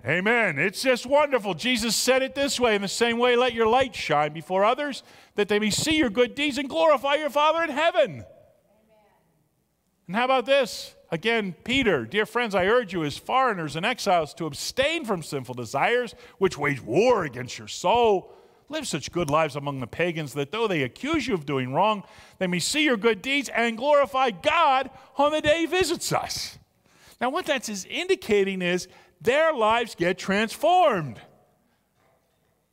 Amen. 0.07 0.59
It's 0.59 0.83
just 0.83 1.07
wonderful. 1.07 1.55
Jesus 1.55 1.97
said 1.97 2.23
it 2.23 2.35
this 2.35 2.61
way 2.61 2.75
in 2.75 2.83
the 2.83 2.89
same 2.89 3.19
way, 3.19 3.37
let 3.37 3.55
your 3.55 3.67
light 3.67 3.95
shine 3.95 4.33
before 4.33 4.65
others, 4.65 5.03
that 5.35 5.49
they 5.49 5.59
may 5.59 5.71
see 5.71 5.97
your 5.97 6.11
good 6.11 6.35
deeds 6.35 6.59
and 6.59 6.69
glorify 6.69 7.15
your 7.15 7.31
Father 7.31 7.63
in 7.63 7.71
heaven. 7.71 8.11
Amen. 8.11 8.25
And 10.09 10.17
how 10.17 10.27
about 10.27 10.45
this? 10.45 10.95
Again, 11.11 11.55
Peter, 11.65 12.05
dear 12.05 12.27
friends, 12.27 12.55
I 12.55 12.67
urge 12.67 12.93
you 12.93 13.05
as 13.05 13.17
foreigners 13.17 13.77
and 13.77 13.87
exiles 13.87 14.35
to 14.35 14.47
abstain 14.47 15.05
from 15.05 15.23
sinful 15.23 15.55
desires 15.55 16.15
which 16.39 16.59
wage 16.59 16.83
war 16.83 17.25
against 17.25 17.57
your 17.57 17.69
soul. 17.69 18.35
Live 18.69 18.87
such 18.89 19.13
good 19.13 19.31
lives 19.31 19.57
among 19.57 19.81
the 19.81 19.87
pagans 19.87 20.35
that 20.35 20.51
though 20.51 20.67
they 20.67 20.83
accuse 20.83 21.27
you 21.27 21.35
of 21.35 21.47
doing 21.47 21.73
wrong, 21.73 22.03
they 22.39 22.47
may 22.47 22.59
see 22.59 22.83
your 22.83 22.97
good 22.97 23.23
deeds 23.23 23.49
and 23.51 23.79
glorify 23.79 24.31
God 24.31 24.91
on 25.17 25.33
the 25.33 25.41
day 25.41 25.61
he 25.61 25.67
visits 25.67 26.13
us. 26.13 26.59
Now, 27.21 27.31
what 27.31 27.47
that 27.47 27.69
is 27.69 27.87
indicating 27.89 28.63
is 28.63 28.89
their 29.21 29.53
lives 29.53 29.95
get 29.95 30.19
transformed. 30.19 31.21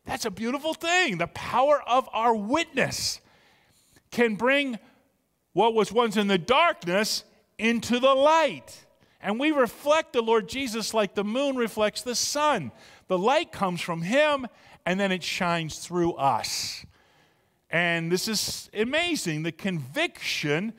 That's 0.05 0.25
a 0.25 0.31
beautiful 0.31 0.73
thing. 0.73 1.17
The 1.17 1.27
power 1.27 1.81
of 1.87 2.09
our 2.11 2.35
witness 2.35 3.19
can 4.09 4.35
bring 4.35 4.77
what 5.53 5.73
was 5.73 5.91
once 5.91 6.17
in 6.17 6.27
the 6.27 6.37
darkness 6.37 7.23
into 7.57 7.99
the 7.99 8.13
light. 8.13 8.85
And 9.21 9.39
we 9.39 9.51
reflect 9.51 10.13
the 10.13 10.21
Lord 10.21 10.49
Jesus 10.49 10.93
like 10.93 11.13
the 11.13 11.23
moon 11.23 11.55
reflects 11.55 12.01
the 12.01 12.15
sun. 12.15 12.71
The 13.07 13.17
light 13.17 13.51
comes 13.51 13.81
from 13.81 14.01
Him 14.01 14.47
and 14.85 14.99
then 14.99 15.11
it 15.11 15.23
shines 15.23 15.77
through 15.77 16.13
us. 16.13 16.85
And 17.69 18.11
this 18.11 18.27
is 18.27 18.69
amazing. 18.73 19.43
The 19.43 19.51
conviction 19.51 20.73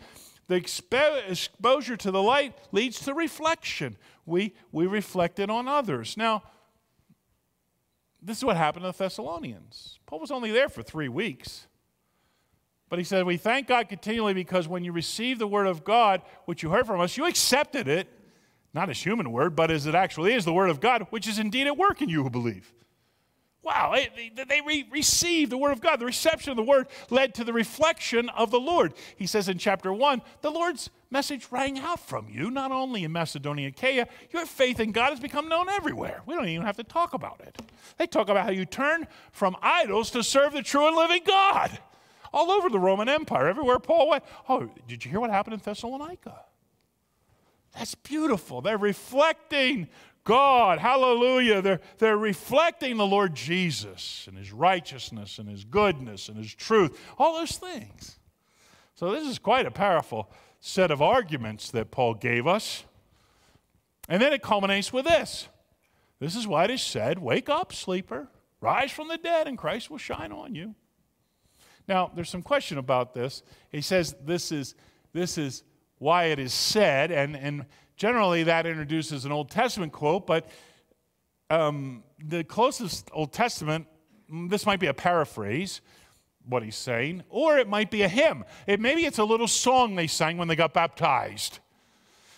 the 0.52 0.60
expo- 0.60 1.30
exposure 1.30 1.96
to 1.96 2.10
the 2.10 2.22
light 2.22 2.54
leads 2.72 3.00
to 3.00 3.14
reflection. 3.14 3.96
We, 4.26 4.54
we 4.70 4.86
reflect 4.86 5.38
it 5.38 5.48
on 5.48 5.66
others. 5.66 6.16
Now, 6.16 6.42
this 8.20 8.36
is 8.36 8.44
what 8.44 8.56
happened 8.56 8.84
to 8.84 8.92
the 8.92 8.98
Thessalonians. 8.98 9.98
Paul 10.06 10.20
was 10.20 10.30
only 10.30 10.50
there 10.52 10.68
for 10.68 10.82
three 10.82 11.08
weeks. 11.08 11.66
But 12.90 12.98
he 12.98 13.04
said, 13.04 13.24
We 13.24 13.38
thank 13.38 13.66
God 13.66 13.88
continually 13.88 14.34
because 14.34 14.68
when 14.68 14.84
you 14.84 14.92
received 14.92 15.40
the 15.40 15.46
word 15.46 15.66
of 15.66 15.82
God, 15.84 16.20
which 16.44 16.62
you 16.62 16.70
heard 16.70 16.86
from 16.86 17.00
us, 17.00 17.16
you 17.16 17.24
accepted 17.24 17.88
it, 17.88 18.06
Not 18.74 18.90
as 18.90 19.02
human 19.02 19.32
word, 19.32 19.56
but 19.56 19.70
as 19.70 19.86
it 19.86 19.94
actually 19.94 20.34
is, 20.34 20.44
the 20.44 20.52
word 20.52 20.68
of 20.68 20.80
God, 20.80 21.06
which 21.08 21.26
is 21.26 21.38
indeed 21.38 21.66
at 21.66 21.78
work 21.78 22.02
in 22.02 22.10
you 22.10 22.22
who 22.22 22.30
believe. 22.30 22.74
Wow, 23.62 23.94
they, 23.94 24.61
re- 24.66 24.88
received 24.90 25.53
the 25.53 25.57
word 25.57 25.70
of 25.70 25.81
God. 25.81 26.01
The 26.01 26.07
reception 26.07 26.51
of 26.51 26.57
the 26.57 26.64
word 26.64 26.88
led 27.11 27.33
to 27.35 27.44
the 27.44 27.53
reflection 27.53 28.29
of 28.31 28.51
the 28.51 28.59
Lord. 28.59 28.92
He 29.16 29.27
says 29.27 29.48
in 29.48 29.57
chapter 29.59 29.92
1 29.92 30.20
the 30.40 30.51
Lord's 30.51 30.90
message 31.11 31.46
rang 31.53 31.79
out 31.79 32.01
from 32.01 32.29
you, 32.29 32.51
not 32.51 32.72
only 32.72 33.05
in 33.05 33.12
Macedonia 33.12 33.66
and 33.66 33.75
Achaia, 33.77 34.09
your 34.33 34.46
faith 34.46 34.81
in 34.81 34.90
God 34.90 35.11
has 35.11 35.20
become 35.20 35.48
known 35.48 35.68
everywhere. 35.68 36.22
We 36.27 36.35
don't 36.35 36.48
even 36.48 36.66
have 36.66 36.77
to 36.79 36.85
talk 36.85 37.14
about 37.14 37.40
it. 37.40 37.57
They 37.98 38.09
talk 38.09 38.29
about 38.29 38.46
how 38.46 38.51
you 38.51 38.64
turn 38.64 39.07
from 39.31 39.57
idols 39.62 40.11
to 40.11 40.25
serve 40.25 40.55
the 40.55 40.62
true 40.62 40.88
and 40.88 40.96
living 40.96 41.22
God. 41.25 41.79
All 42.33 42.51
over 42.51 42.68
the 42.68 42.81
Roman 42.81 43.09
Empire, 43.09 43.46
everywhere 43.46 43.79
Paul 43.79 44.09
went. 44.09 44.25
Oh, 44.48 44.70
did 44.88 45.05
you 45.05 45.11
hear 45.11 45.20
what 45.20 45.31
happened 45.31 45.55
in 45.55 45.61
Thessalonica? 45.61 46.46
That's 47.75 47.94
beautiful. 47.94 48.61
They're 48.61 48.79
reflecting 48.79 49.88
God. 50.24 50.78
Hallelujah. 50.78 51.62
They're, 51.62 51.80
they're 51.98 52.16
reflecting 52.16 52.96
the 52.96 53.06
Lord 53.06 53.35
Jesus 53.35 54.26
and 54.28 54.38
his 54.38 54.52
righteousness 54.52 55.38
and 55.38 55.48
his 55.48 55.64
goodness 55.64 56.28
and 56.28 56.37
his 56.37 56.54
truth, 56.54 56.98
all 57.18 57.38
those 57.38 57.56
things. 57.56 58.18
So, 58.94 59.11
this 59.11 59.26
is 59.26 59.38
quite 59.38 59.66
a 59.66 59.70
powerful 59.70 60.30
set 60.61 60.90
of 60.90 61.02
arguments 61.02 61.70
that 61.72 61.90
Paul 61.90 62.14
gave 62.14 62.46
us. 62.46 62.85
And 64.08 64.20
then 64.20 64.32
it 64.32 64.42
culminates 64.42 64.92
with 64.92 65.06
this 65.06 65.48
this 66.20 66.37
is 66.37 66.46
why 66.46 66.64
it 66.64 66.70
is 66.70 66.82
said, 66.82 67.18
Wake 67.18 67.48
up, 67.48 67.72
sleeper, 67.72 68.28
rise 68.61 68.92
from 68.92 69.08
the 69.08 69.18
dead, 69.18 69.48
and 69.48 69.58
Christ 69.58 69.90
will 69.90 69.98
shine 69.98 70.30
on 70.30 70.54
you. 70.54 70.76
Now, 71.88 72.12
there's 72.14 72.30
some 72.30 72.42
question 72.42 72.78
about 72.78 73.12
this. 73.12 73.42
He 73.70 73.80
says 73.80 74.14
this 74.24 74.52
is, 74.52 74.76
this 75.12 75.37
is 75.37 75.64
why 75.98 76.26
it 76.26 76.38
is 76.38 76.54
said, 76.54 77.11
and, 77.11 77.37
and 77.37 77.66
generally 78.02 78.42
that 78.42 78.66
introduces 78.66 79.26
an 79.26 79.30
Old 79.30 79.48
Testament 79.48 79.92
quote, 79.92 80.26
but 80.26 80.48
um, 81.50 82.02
the 82.18 82.42
closest 82.42 83.08
Old 83.12 83.32
Testament, 83.32 83.86
mm, 84.28 84.50
this 84.50 84.66
might 84.66 84.80
be 84.80 84.88
a 84.88 84.94
paraphrase, 84.94 85.80
what 86.44 86.64
he's 86.64 86.74
saying, 86.74 87.22
or 87.28 87.58
it 87.58 87.68
might 87.68 87.92
be 87.92 88.02
a 88.02 88.08
hymn. 88.08 88.44
It, 88.66 88.80
maybe 88.80 89.06
it's 89.06 89.18
a 89.18 89.24
little 89.24 89.46
song 89.46 89.94
they 89.94 90.08
sang 90.08 90.36
when 90.36 90.48
they 90.48 90.56
got 90.56 90.74
baptized. 90.74 91.60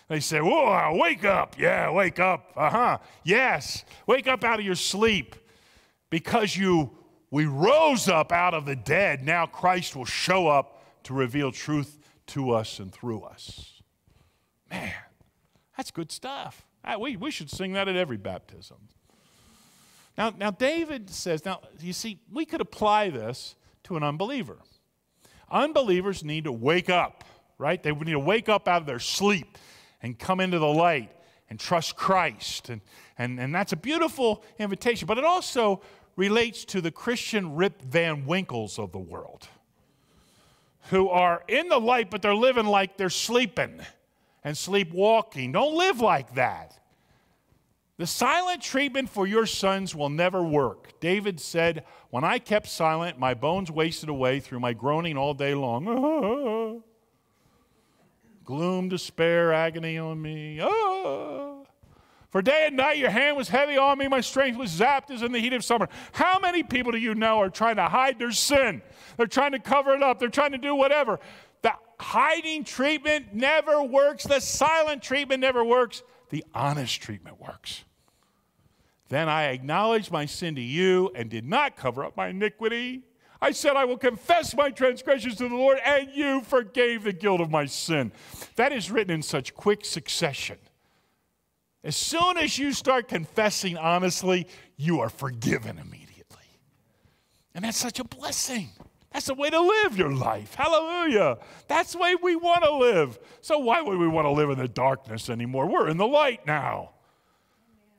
They 0.09 0.21
say, 0.21 0.43
Whoa, 0.43 0.99
wake 1.01 1.25
up. 1.25 1.59
Yeah, 1.59 1.91
wake 1.91 2.21
up. 2.21 2.53
Uh 2.55 2.69
huh. 2.69 2.99
Yes, 3.25 3.87
wake 4.07 4.27
up 4.27 4.45
out 4.45 4.59
of 4.59 4.67
your 4.67 4.75
sleep 4.75 5.35
because 6.11 6.55
you 6.55 6.91
we 7.31 7.47
rose 7.47 8.07
up 8.07 8.33
out 8.33 8.53
of 8.53 8.67
the 8.67 8.77
dead. 8.77 9.25
Now 9.25 9.47
Christ 9.47 9.97
will 9.97 10.05
show 10.05 10.47
up 10.47 10.83
to 11.05 11.15
reveal 11.15 11.53
truth 11.53 11.99
to 12.27 12.51
us 12.51 12.81
and 12.81 12.93
through 12.93 13.23
us. 13.23 13.81
Man, 14.71 14.93
that's 15.77 15.91
good 15.91 16.13
stuff. 16.13 16.67
We, 16.99 17.17
we 17.17 17.31
should 17.31 17.51
sing 17.51 17.73
that 17.73 17.89
at 17.89 17.97
every 17.97 18.17
baptism. 18.17 18.77
Now, 20.17 20.33
now, 20.37 20.51
David 20.51 21.11
says, 21.11 21.45
now, 21.45 21.61
you 21.81 21.93
see, 21.93 22.21
we 22.33 22.45
could 22.45 22.61
apply 22.61 23.11
this 23.11 23.57
to 23.85 23.97
an 23.97 24.03
unbeliever. 24.03 24.59
Unbelievers 25.51 26.23
need 26.23 26.45
to 26.45 26.53
wake 26.53 26.89
up, 26.89 27.25
right? 27.59 27.83
They 27.83 27.91
need 27.91 28.13
to 28.13 28.19
wake 28.19 28.49
up 28.49 28.69
out 28.69 28.83
of 28.83 28.87
their 28.87 29.01
sleep 29.01 29.59
and 30.03 30.19
come 30.19 30.41
into 30.41 30.59
the 30.59 30.67
light 30.67 31.11
and 31.51 31.59
trust 31.59 31.97
Christ. 31.97 32.71
And, 32.71 32.81
and, 33.19 33.41
and 33.41 33.55
that's 33.55 33.73
a 33.73 33.77
beautiful 33.77 34.45
invitation, 34.59 35.07
but 35.07 35.19
it 35.19 35.25
also 35.25 35.83
relates 36.17 36.65
to 36.67 36.81
the 36.81 36.91
Christian 36.91 37.57
Rip 37.57 37.83
Van 37.83 38.25
Winkles 38.25 38.79
of 38.79 38.93
the 38.93 38.99
world 38.99 39.49
who 40.91 41.09
are 41.09 41.43
in 41.49 41.69
the 41.69 41.81
light, 41.81 42.11
but 42.11 42.23
they're 42.23 42.35
living 42.35 42.67
like 42.67 42.97
they're 42.97 43.11
sleeping 43.11 43.81
and 44.45 44.57
sleepwalking. 44.57 45.53
Don't 45.53 45.75
live 45.75 46.01
like 46.01 46.35
that. 46.35 46.79
The 47.97 48.07
silent 48.07 48.61
treatment 48.61 49.09
for 49.09 49.27
your 49.27 49.47
sons 49.47 49.95
will 49.95 50.11
never 50.11 50.43
work. 50.43 51.01
David 51.01 51.41
said, 51.41 51.85
When 52.11 52.25
I 52.25 52.39
kept 52.39 52.69
silent, 52.69 53.19
my 53.19 53.35
bones 53.35 53.71
wasted 53.71 54.09
away 54.09 54.41
through 54.41 54.61
my 54.61 54.73
groaning 54.73 55.17
all 55.17 55.33
day 55.33 55.55
long. 55.55 56.83
Gloom, 58.45 58.89
despair, 58.89 59.53
agony 59.53 59.97
on 59.97 60.21
me. 60.21 60.61
For 62.35 62.43
day 62.43 62.65
and 62.67 62.77
night 62.77 62.99
your 62.99 63.11
hand 63.11 63.37
was 63.37 63.49
heavy 63.49 63.77
on 63.77 63.97
me, 63.97 64.09
my 64.09 64.21
strength 64.21 64.59
was 64.59 64.69
zapped 64.69 65.13
as 65.13 65.23
in 65.23 65.31
the 65.31 65.39
heat 65.39 65.53
of 65.53 65.65
summer. 65.65 65.89
How 66.11 66.41
many 66.41 66.65
people 66.65 66.91
do 66.91 66.99
you 66.99 67.15
know 67.15 67.39
are 67.39 67.49
trying 67.49 67.77
to 67.77 67.85
hide 67.85 68.19
their 68.19 68.33
sin? 68.33 68.83
They're 69.17 69.29
trying 69.29 69.53
to 69.53 69.61
cover 69.61 69.95
it 69.95 70.03
up, 70.03 70.19
they're 70.19 70.29
trying 70.29 70.51
to 70.51 70.59
do 70.59 70.75
whatever. 70.75 71.21
Hiding 72.01 72.65
treatment 72.65 73.35
never 73.35 73.83
works, 73.83 74.25
the 74.25 74.41
silent 74.41 75.03
treatment 75.03 75.41
never 75.41 75.65
works, 75.65 76.03
the 76.31 76.45
honest 76.55 77.01
treatment 77.01 77.41
works. 77.41 77.85
Then 79.09 79.29
I 79.29 79.45
acknowledged 79.45 80.11
my 80.11 80.27
sin 80.27 80.55
to 80.57 80.61
you 80.61 81.11
and 81.15 81.31
did 81.31 81.45
not 81.45 81.77
cover 81.77 82.05
up 82.05 82.17
my 82.17 82.29
iniquity. 82.29 83.03
I 83.41 83.51
said, 83.51 83.77
I 83.77 83.85
will 83.85 83.99
confess 83.99 84.57
my 84.57 84.71
transgressions 84.71 85.37
to 85.37 85.49
the 85.49 85.55
Lord, 85.55 85.79
and 85.85 86.09
you 86.15 86.41
forgave 86.41 87.05
the 87.05 87.13
guilt 87.13 87.41
of 87.41 87.51
my 87.51 87.67
sin. 87.67 88.11
That 88.57 88.73
is 88.73 88.91
written 88.91 89.13
in 89.13 89.23
such 89.23 89.55
quick 89.55 89.85
succession. 89.85 90.57
As 91.85 91.95
soon 91.95 92.39
as 92.39 92.59
you 92.59 92.73
start 92.73 93.09
confessing 93.09 93.77
honestly, 93.77 94.49
you 94.77 95.01
are 95.01 95.11
forgiven 95.11 95.79
immediately. 95.79 96.15
And 97.55 97.65
that's 97.65 97.77
such 97.77 98.01
a 98.01 98.05
blessing. 98.05 98.71
That's 99.15 99.27
the 99.27 99.35
way 99.35 99.49
to 99.49 99.61
live 99.61 99.97
your 99.97 100.13
life. 100.13 100.55
Hallelujah. 100.55 101.39
That's 101.69 101.93
the 101.93 101.99
way 101.99 102.17
we 102.21 102.35
want 102.35 102.65
to 102.65 102.77
live. 102.77 103.17
So, 103.41 103.61
why 103.61 103.81
would 103.81 103.97
we 103.97 104.09
want 104.09 104.25
to 104.25 104.31
live 104.31 104.51
in 104.51 104.59
the 104.59 104.67
darkness 104.67 105.31
anymore? 105.31 105.69
We're 105.69 105.89
in 105.89 105.99
the 105.99 106.07
light 106.07 106.45
now. 106.49 106.91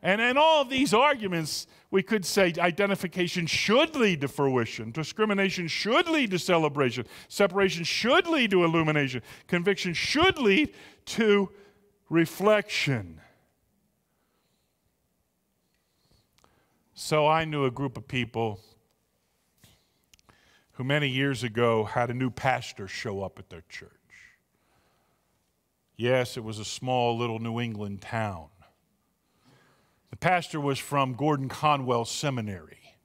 And 0.04 0.20
in 0.20 0.38
all 0.38 0.62
of 0.62 0.70
these 0.70 0.94
arguments, 0.94 1.68
we 1.90 2.04
could 2.04 2.26
say 2.26 2.54
identification 2.60 3.48
should 3.48 3.96
lead 3.96 4.22
to 4.22 4.28
fruition, 4.28 4.92
discrimination 4.92 5.70
should 5.70 6.10
lead 6.10 6.32
to 6.32 6.38
celebration, 6.38 7.06
separation 7.30 7.86
should 7.86 8.28
lead 8.28 8.52
to 8.52 8.66
illumination, 8.66 9.22
conviction 9.48 9.94
should 9.94 10.38
lead 10.38 10.74
to 11.06 11.50
reflection. 12.10 13.22
So 16.94 17.26
I 17.26 17.46
knew 17.46 17.64
a 17.64 17.72
group 17.72 17.96
of 17.96 18.06
people 18.06 18.60
who 20.76 20.84
many 20.84 21.08
years 21.08 21.44
ago 21.44 21.86
had 21.86 22.10
a 22.10 22.14
new 22.14 22.30
pastor 22.30 22.88
show 22.88 23.24
up 23.24 23.40
at 23.40 23.50
their 23.50 23.64
church. 23.70 23.92
Yes, 25.98 26.36
it 26.36 26.44
was 26.44 26.60
a 26.60 26.66
small 26.66 27.18
little 27.18 27.40
New 27.40 27.62
England 27.62 28.02
town. 28.02 28.48
The 30.10 30.18
pastor 30.18 30.60
was 30.60 30.78
from 30.78 31.14
Gordon 31.14 31.48
Conwell 31.48 32.04
Seminary. 32.04 32.96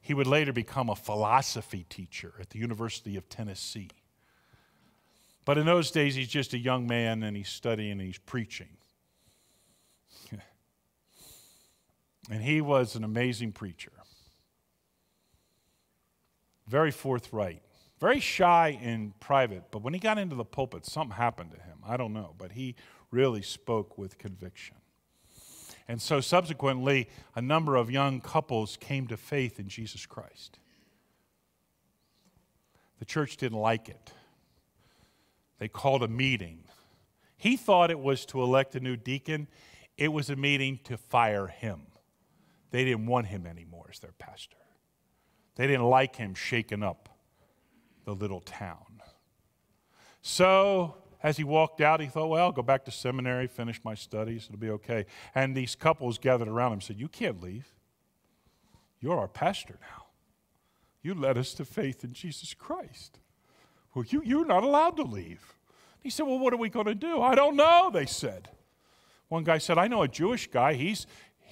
He 0.00 0.14
would 0.14 0.26
later 0.26 0.52
become 0.52 0.90
a 0.90 0.96
philosophy 0.96 1.86
teacher 1.88 2.34
at 2.40 2.50
the 2.50 2.58
University 2.58 3.16
of 3.16 3.28
Tennessee. 3.28 3.90
But 5.44 5.58
in 5.58 5.66
those 5.66 5.92
days, 5.92 6.16
he's 6.16 6.28
just 6.28 6.54
a 6.54 6.58
young 6.58 6.88
man 6.88 7.22
and 7.22 7.36
he's 7.36 7.48
studying 7.48 7.92
and 7.92 8.00
he's 8.00 8.18
preaching. 8.18 8.68
And 12.30 12.40
he 12.40 12.60
was 12.60 12.94
an 12.94 13.02
amazing 13.02 13.50
preacher. 13.50 13.90
Very 16.66 16.90
forthright. 16.90 17.62
Very 18.00 18.20
shy 18.20 18.78
in 18.82 19.14
private, 19.20 19.64
but 19.70 19.82
when 19.82 19.94
he 19.94 20.00
got 20.00 20.18
into 20.18 20.34
the 20.34 20.44
pulpit, 20.44 20.84
something 20.84 21.16
happened 21.16 21.52
to 21.52 21.56
him. 21.56 21.78
I 21.86 21.96
don't 21.96 22.12
know, 22.12 22.34
but 22.36 22.52
he 22.52 22.74
really 23.12 23.42
spoke 23.42 23.96
with 23.96 24.18
conviction. 24.18 24.76
And 25.86 26.02
so 26.02 26.20
subsequently, 26.20 27.08
a 27.36 27.42
number 27.42 27.76
of 27.76 27.90
young 27.90 28.20
couples 28.20 28.76
came 28.76 29.06
to 29.08 29.16
faith 29.16 29.60
in 29.60 29.68
Jesus 29.68 30.06
Christ. 30.06 30.58
The 32.98 33.04
church 33.04 33.36
didn't 33.36 33.58
like 33.58 33.88
it. 33.88 34.12
They 35.58 35.68
called 35.68 36.02
a 36.02 36.08
meeting. 36.08 36.64
He 37.36 37.56
thought 37.56 37.90
it 37.90 38.00
was 38.00 38.24
to 38.26 38.42
elect 38.42 38.74
a 38.74 38.80
new 38.80 38.96
deacon, 38.96 39.48
it 39.96 40.08
was 40.08 40.30
a 40.30 40.36
meeting 40.36 40.80
to 40.84 40.96
fire 40.96 41.46
him. 41.46 41.82
They 42.70 42.84
didn't 42.84 43.06
want 43.06 43.26
him 43.26 43.46
anymore 43.46 43.88
as 43.90 43.98
their 44.00 44.14
pastor. 44.18 44.56
They 45.56 45.66
didn't 45.66 45.84
like 45.84 46.16
him 46.16 46.34
shaking 46.34 46.82
up 46.82 47.08
the 48.04 48.14
little 48.14 48.40
town. 48.40 49.02
So, 50.22 50.96
as 51.22 51.36
he 51.36 51.44
walked 51.44 51.80
out, 51.80 52.00
he 52.00 52.06
thought, 52.06 52.28
well, 52.28 52.44
I'll 52.44 52.52
go 52.52 52.62
back 52.62 52.84
to 52.86 52.90
seminary, 52.90 53.46
finish 53.46 53.80
my 53.84 53.94
studies, 53.94 54.46
it'll 54.48 54.58
be 54.58 54.70
okay. 54.70 55.06
And 55.34 55.56
these 55.56 55.74
couples 55.74 56.18
gathered 56.18 56.48
around 56.48 56.68
him 56.68 56.74
and 56.74 56.82
said, 56.82 56.98
You 56.98 57.08
can't 57.08 57.42
leave. 57.42 57.74
You're 59.00 59.18
our 59.18 59.28
pastor 59.28 59.78
now. 59.80 60.06
You 61.02 61.14
led 61.14 61.36
us 61.36 61.54
to 61.54 61.64
faith 61.64 62.04
in 62.04 62.12
Jesus 62.12 62.54
Christ. 62.54 63.18
Well, 63.94 64.04
you, 64.08 64.22
you're 64.24 64.46
not 64.46 64.62
allowed 64.62 64.96
to 64.96 65.02
leave. 65.02 65.54
He 66.00 66.10
said, 66.10 66.26
Well, 66.26 66.38
what 66.38 66.52
are 66.52 66.58
we 66.58 66.68
going 66.68 66.86
to 66.86 66.94
do? 66.94 67.20
I 67.20 67.34
don't 67.34 67.56
know, 67.56 67.90
they 67.92 68.06
said. 68.06 68.48
One 69.28 69.44
guy 69.44 69.58
said, 69.58 69.78
I 69.78 69.88
know 69.88 70.02
a 70.02 70.08
Jewish 70.08 70.48
guy. 70.50 70.74
He's, 70.74 71.06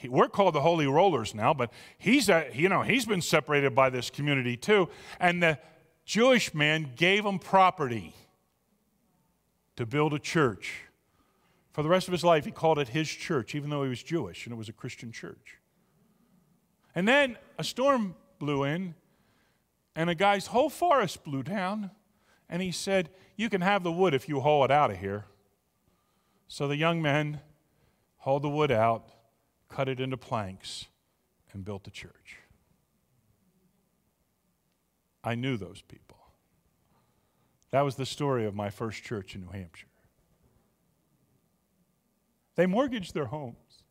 we're 0.08 0.28
called 0.28 0.54
the 0.54 0.60
Holy 0.60 0.86
Rollers 0.86 1.34
now, 1.34 1.52
but 1.52 1.72
he's, 1.98 2.28
a, 2.28 2.50
you 2.54 2.68
know, 2.68 2.82
he's 2.82 3.06
been 3.06 3.22
separated 3.22 3.74
by 3.74 3.90
this 3.90 4.10
community 4.10 4.56
too. 4.56 4.88
And 5.18 5.42
the 5.42 5.58
Jewish 6.04 6.54
man 6.54 6.92
gave 6.96 7.24
him 7.24 7.38
property 7.38 8.14
to 9.76 9.86
build 9.86 10.12
a 10.12 10.18
church 10.18 10.84
For 11.72 11.82
the 11.82 11.88
rest 11.88 12.08
of 12.08 12.12
his 12.12 12.24
life, 12.24 12.44
he 12.44 12.50
called 12.50 12.78
it 12.78 12.88
his 12.88 13.08
church, 13.08 13.54
even 13.54 13.70
though 13.70 13.82
he 13.82 13.88
was 13.88 14.02
Jewish 14.02 14.44
and 14.44 14.52
it 14.52 14.56
was 14.56 14.68
a 14.68 14.72
Christian 14.72 15.12
church. 15.12 15.58
And 16.94 17.06
then 17.06 17.38
a 17.58 17.64
storm 17.64 18.16
blew 18.38 18.64
in, 18.64 18.94
and 19.94 20.10
a 20.10 20.14
guy's 20.14 20.48
whole 20.48 20.68
forest 20.68 21.22
blew 21.24 21.42
down, 21.42 21.90
and 22.48 22.60
he 22.60 22.72
said, 22.72 23.10
You 23.36 23.48
can 23.48 23.60
have 23.60 23.84
the 23.84 23.92
wood 23.92 24.14
if 24.14 24.28
you 24.28 24.40
haul 24.40 24.64
it 24.64 24.70
out 24.70 24.90
of 24.90 24.98
here. 24.98 25.26
So 26.48 26.66
the 26.66 26.76
young 26.76 27.00
men 27.00 27.40
hauled 28.16 28.42
the 28.42 28.50
wood 28.50 28.72
out, 28.72 29.08
cut 29.70 29.88
it 29.88 30.00
into 30.00 30.16
planks, 30.16 30.86
and 31.52 31.64
built 31.64 31.84
the 31.84 31.90
church. 31.90 32.38
I 35.22 35.34
knew 35.34 35.56
those 35.56 35.82
people. 35.82 36.16
That 37.70 37.82
was 37.82 37.96
the 37.96 38.06
story 38.06 38.46
of 38.46 38.54
my 38.54 38.70
first 38.70 39.02
church 39.02 39.34
in 39.34 39.42
New 39.42 39.50
Hampshire. 39.50 39.86
They 42.56 42.66
mortgaged 42.66 43.14
their 43.14 43.26
homes 43.26 43.84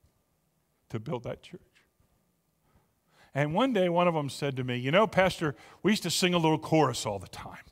to 0.89 0.99
build 0.99 1.23
that 1.23 1.41
church. 1.41 1.61
And 3.33 3.53
one 3.53 3.73
day, 3.73 3.89
one 3.89 4.07
of 4.07 4.13
them 4.13 4.29
said 4.29 4.57
to 4.57 4.63
me, 4.63 4.77
You 4.77 4.91
know, 4.91 5.07
Pastor, 5.07 5.55
we 5.81 5.91
used 5.91 6.03
to 6.03 6.09
sing 6.09 6.33
a 6.33 6.37
little 6.37 6.57
chorus 6.57 7.05
all 7.05 7.19
the 7.19 7.27
time, 7.27 7.63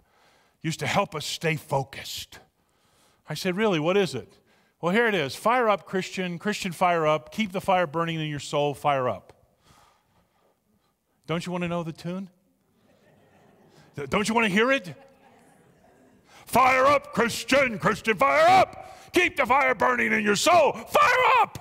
used 0.61 0.79
to 0.79 0.87
help 0.87 1.15
us 1.15 1.25
stay 1.25 1.55
focused. 1.55 2.39
I 3.27 3.33
said, 3.33 3.57
Really, 3.57 3.79
what 3.79 3.97
is 3.97 4.15
it? 4.15 4.37
Well, 4.79 4.93
here 4.93 5.07
it 5.07 5.15
is 5.15 5.35
Fire 5.35 5.69
up, 5.69 5.85
Christian, 5.85 6.37
Christian, 6.37 6.71
fire 6.71 7.07
up, 7.07 7.31
keep 7.31 7.51
the 7.51 7.61
fire 7.61 7.87
burning 7.87 8.19
in 8.19 8.29
your 8.29 8.39
soul, 8.39 8.73
fire 8.73 9.09
up. 9.09 9.33
Don't 11.25 11.45
you 11.45 11.51
want 11.51 11.63
to 11.63 11.67
know 11.67 11.83
the 11.83 11.91
tune? 11.91 12.29
Don't 14.09 14.29
you 14.29 14.35
want 14.35 14.45
to 14.45 14.53
hear 14.53 14.71
it? 14.71 14.93
Fire 16.45 16.85
up, 16.85 17.11
Christian, 17.13 17.79
Christian, 17.79 18.15
fire 18.15 18.47
up. 18.47 19.11
Keep 19.11 19.37
the 19.37 19.45
fire 19.45 19.73
burning 19.73 20.13
in 20.13 20.23
your 20.23 20.35
soul. 20.35 20.73
Fire 20.73 21.41
up. 21.41 21.57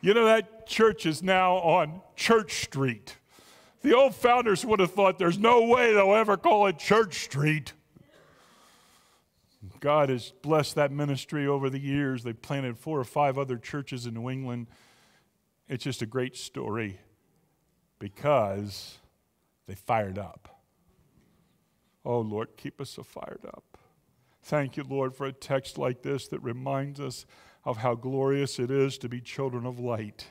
You 0.00 0.14
know, 0.14 0.24
that 0.24 0.66
church 0.66 1.06
is 1.06 1.22
now 1.22 1.56
on 1.56 2.00
Church 2.16 2.64
Street. 2.64 3.18
The 3.82 3.96
old 3.96 4.14
founders 4.14 4.64
would 4.64 4.80
have 4.80 4.92
thought 4.92 5.18
there's 5.18 5.38
no 5.38 5.66
way 5.66 5.92
they'll 5.92 6.14
ever 6.14 6.36
call 6.36 6.66
it 6.66 6.78
Church 6.78 7.24
Street. 7.24 7.72
God 9.80 10.08
has 10.08 10.32
blessed 10.42 10.76
that 10.76 10.92
ministry 10.92 11.46
over 11.46 11.68
the 11.68 11.80
years. 11.80 12.22
They've 12.22 12.40
planted 12.40 12.78
four 12.78 13.00
or 13.00 13.04
five 13.04 13.38
other 13.38 13.58
churches 13.58 14.06
in 14.06 14.14
New 14.14 14.30
England. 14.30 14.68
It's 15.68 15.84
just 15.84 16.02
a 16.02 16.06
great 16.06 16.36
story 16.36 17.00
because 17.98 18.98
they 19.66 19.74
fired 19.74 20.18
up. 20.18 20.60
Oh, 22.04 22.20
Lord, 22.20 22.56
keep 22.56 22.80
us 22.80 22.90
so 22.90 23.02
fired 23.02 23.44
up. 23.46 23.78
Thank 24.42 24.76
you, 24.76 24.84
Lord, 24.84 25.14
for 25.14 25.26
a 25.26 25.32
text 25.32 25.78
like 25.78 26.02
this 26.02 26.28
that 26.28 26.40
reminds 26.40 27.00
us 27.00 27.26
of 27.64 27.78
how 27.78 27.94
glorious 27.94 28.58
it 28.58 28.70
is 28.70 28.98
to 28.98 29.08
be 29.08 29.20
children 29.20 29.66
of 29.66 29.78
light. 29.78 30.26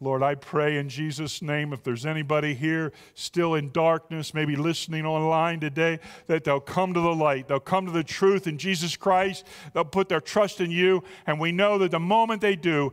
Lord, 0.00 0.22
I 0.22 0.34
pray 0.34 0.76
in 0.76 0.88
Jesus' 0.88 1.40
name, 1.40 1.72
if 1.72 1.82
there's 1.82 2.04
anybody 2.04 2.54
here 2.54 2.92
still 3.14 3.54
in 3.54 3.70
darkness, 3.70 4.34
maybe 4.34 4.56
listening 4.56 5.06
online 5.06 5.60
today, 5.60 6.00
that 6.26 6.44
they'll 6.44 6.60
come 6.60 6.92
to 6.94 7.00
the 7.00 7.14
light. 7.14 7.48
They'll 7.48 7.60
come 7.60 7.86
to 7.86 7.92
the 7.92 8.04
truth 8.04 8.46
in 8.46 8.58
Jesus 8.58 8.96
Christ. 8.96 9.46
They'll 9.72 9.84
put 9.84 10.08
their 10.08 10.20
trust 10.20 10.60
in 10.60 10.70
you. 10.70 11.04
And 11.26 11.40
we 11.40 11.52
know 11.52 11.78
that 11.78 11.90
the 11.90 12.00
moment 12.00 12.40
they 12.40 12.56
do, 12.56 12.92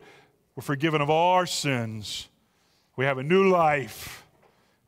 we're 0.54 0.62
forgiven 0.62 1.00
of 1.00 1.10
all 1.10 1.34
our 1.34 1.46
sins. 1.46 2.28
We 2.96 3.04
have 3.04 3.18
a 3.18 3.22
new 3.22 3.48
life. 3.48 4.26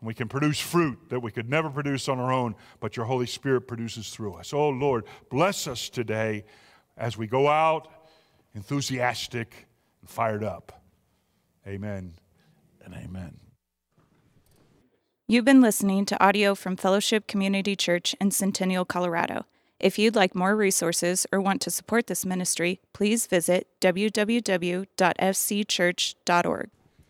And 0.01 0.07
we 0.07 0.15
can 0.15 0.29
produce 0.29 0.61
fruit 0.61 0.99
that 1.09 1.21
we 1.21 1.33
could 1.33 1.49
never 1.49 1.71
produce 1.71 2.09
on 2.09 2.19
our 2.19 2.33
own, 2.33 2.55
but 2.79 2.97
your 2.97 3.07
Holy 3.07 3.27
Spirit 3.27 3.63
produces 3.63 4.11
through 4.11 4.35
us. 4.35 4.53
Oh, 4.53 4.69
Lord, 4.69 5.05
bless 5.31 5.67
us 5.67 5.89
today 5.89 6.45
as 6.97 7.17
we 7.17 7.27
go 7.27 7.49
out 7.49 7.89
enthusiastic 8.55 9.67
and 10.01 10.09
fired 10.09 10.45
up. 10.45 10.84
Amen 11.67 12.15
and 12.85 12.95
amen. 12.95 13.41
You've 15.27 15.47
been 15.47 15.63
listening 15.63 16.05
to 16.07 16.23
audio 16.23 16.55
from 16.55 16.77
Fellowship 16.77 17.27
Community 17.27 17.75
Church 17.75 18.15
in 18.21 18.31
Centennial, 18.31 18.85
Colorado. 18.85 19.47
If 19.81 19.99
you'd 19.99 20.15
like 20.15 20.35
more 20.35 20.55
resources 20.55 21.27
or 21.33 21.41
want 21.41 21.63
to 21.63 21.71
support 21.71 22.07
this 22.07 22.27
ministry, 22.27 22.81
please 22.93 23.27
visit 23.27 23.67
www.fcchurch.org. 23.81 26.71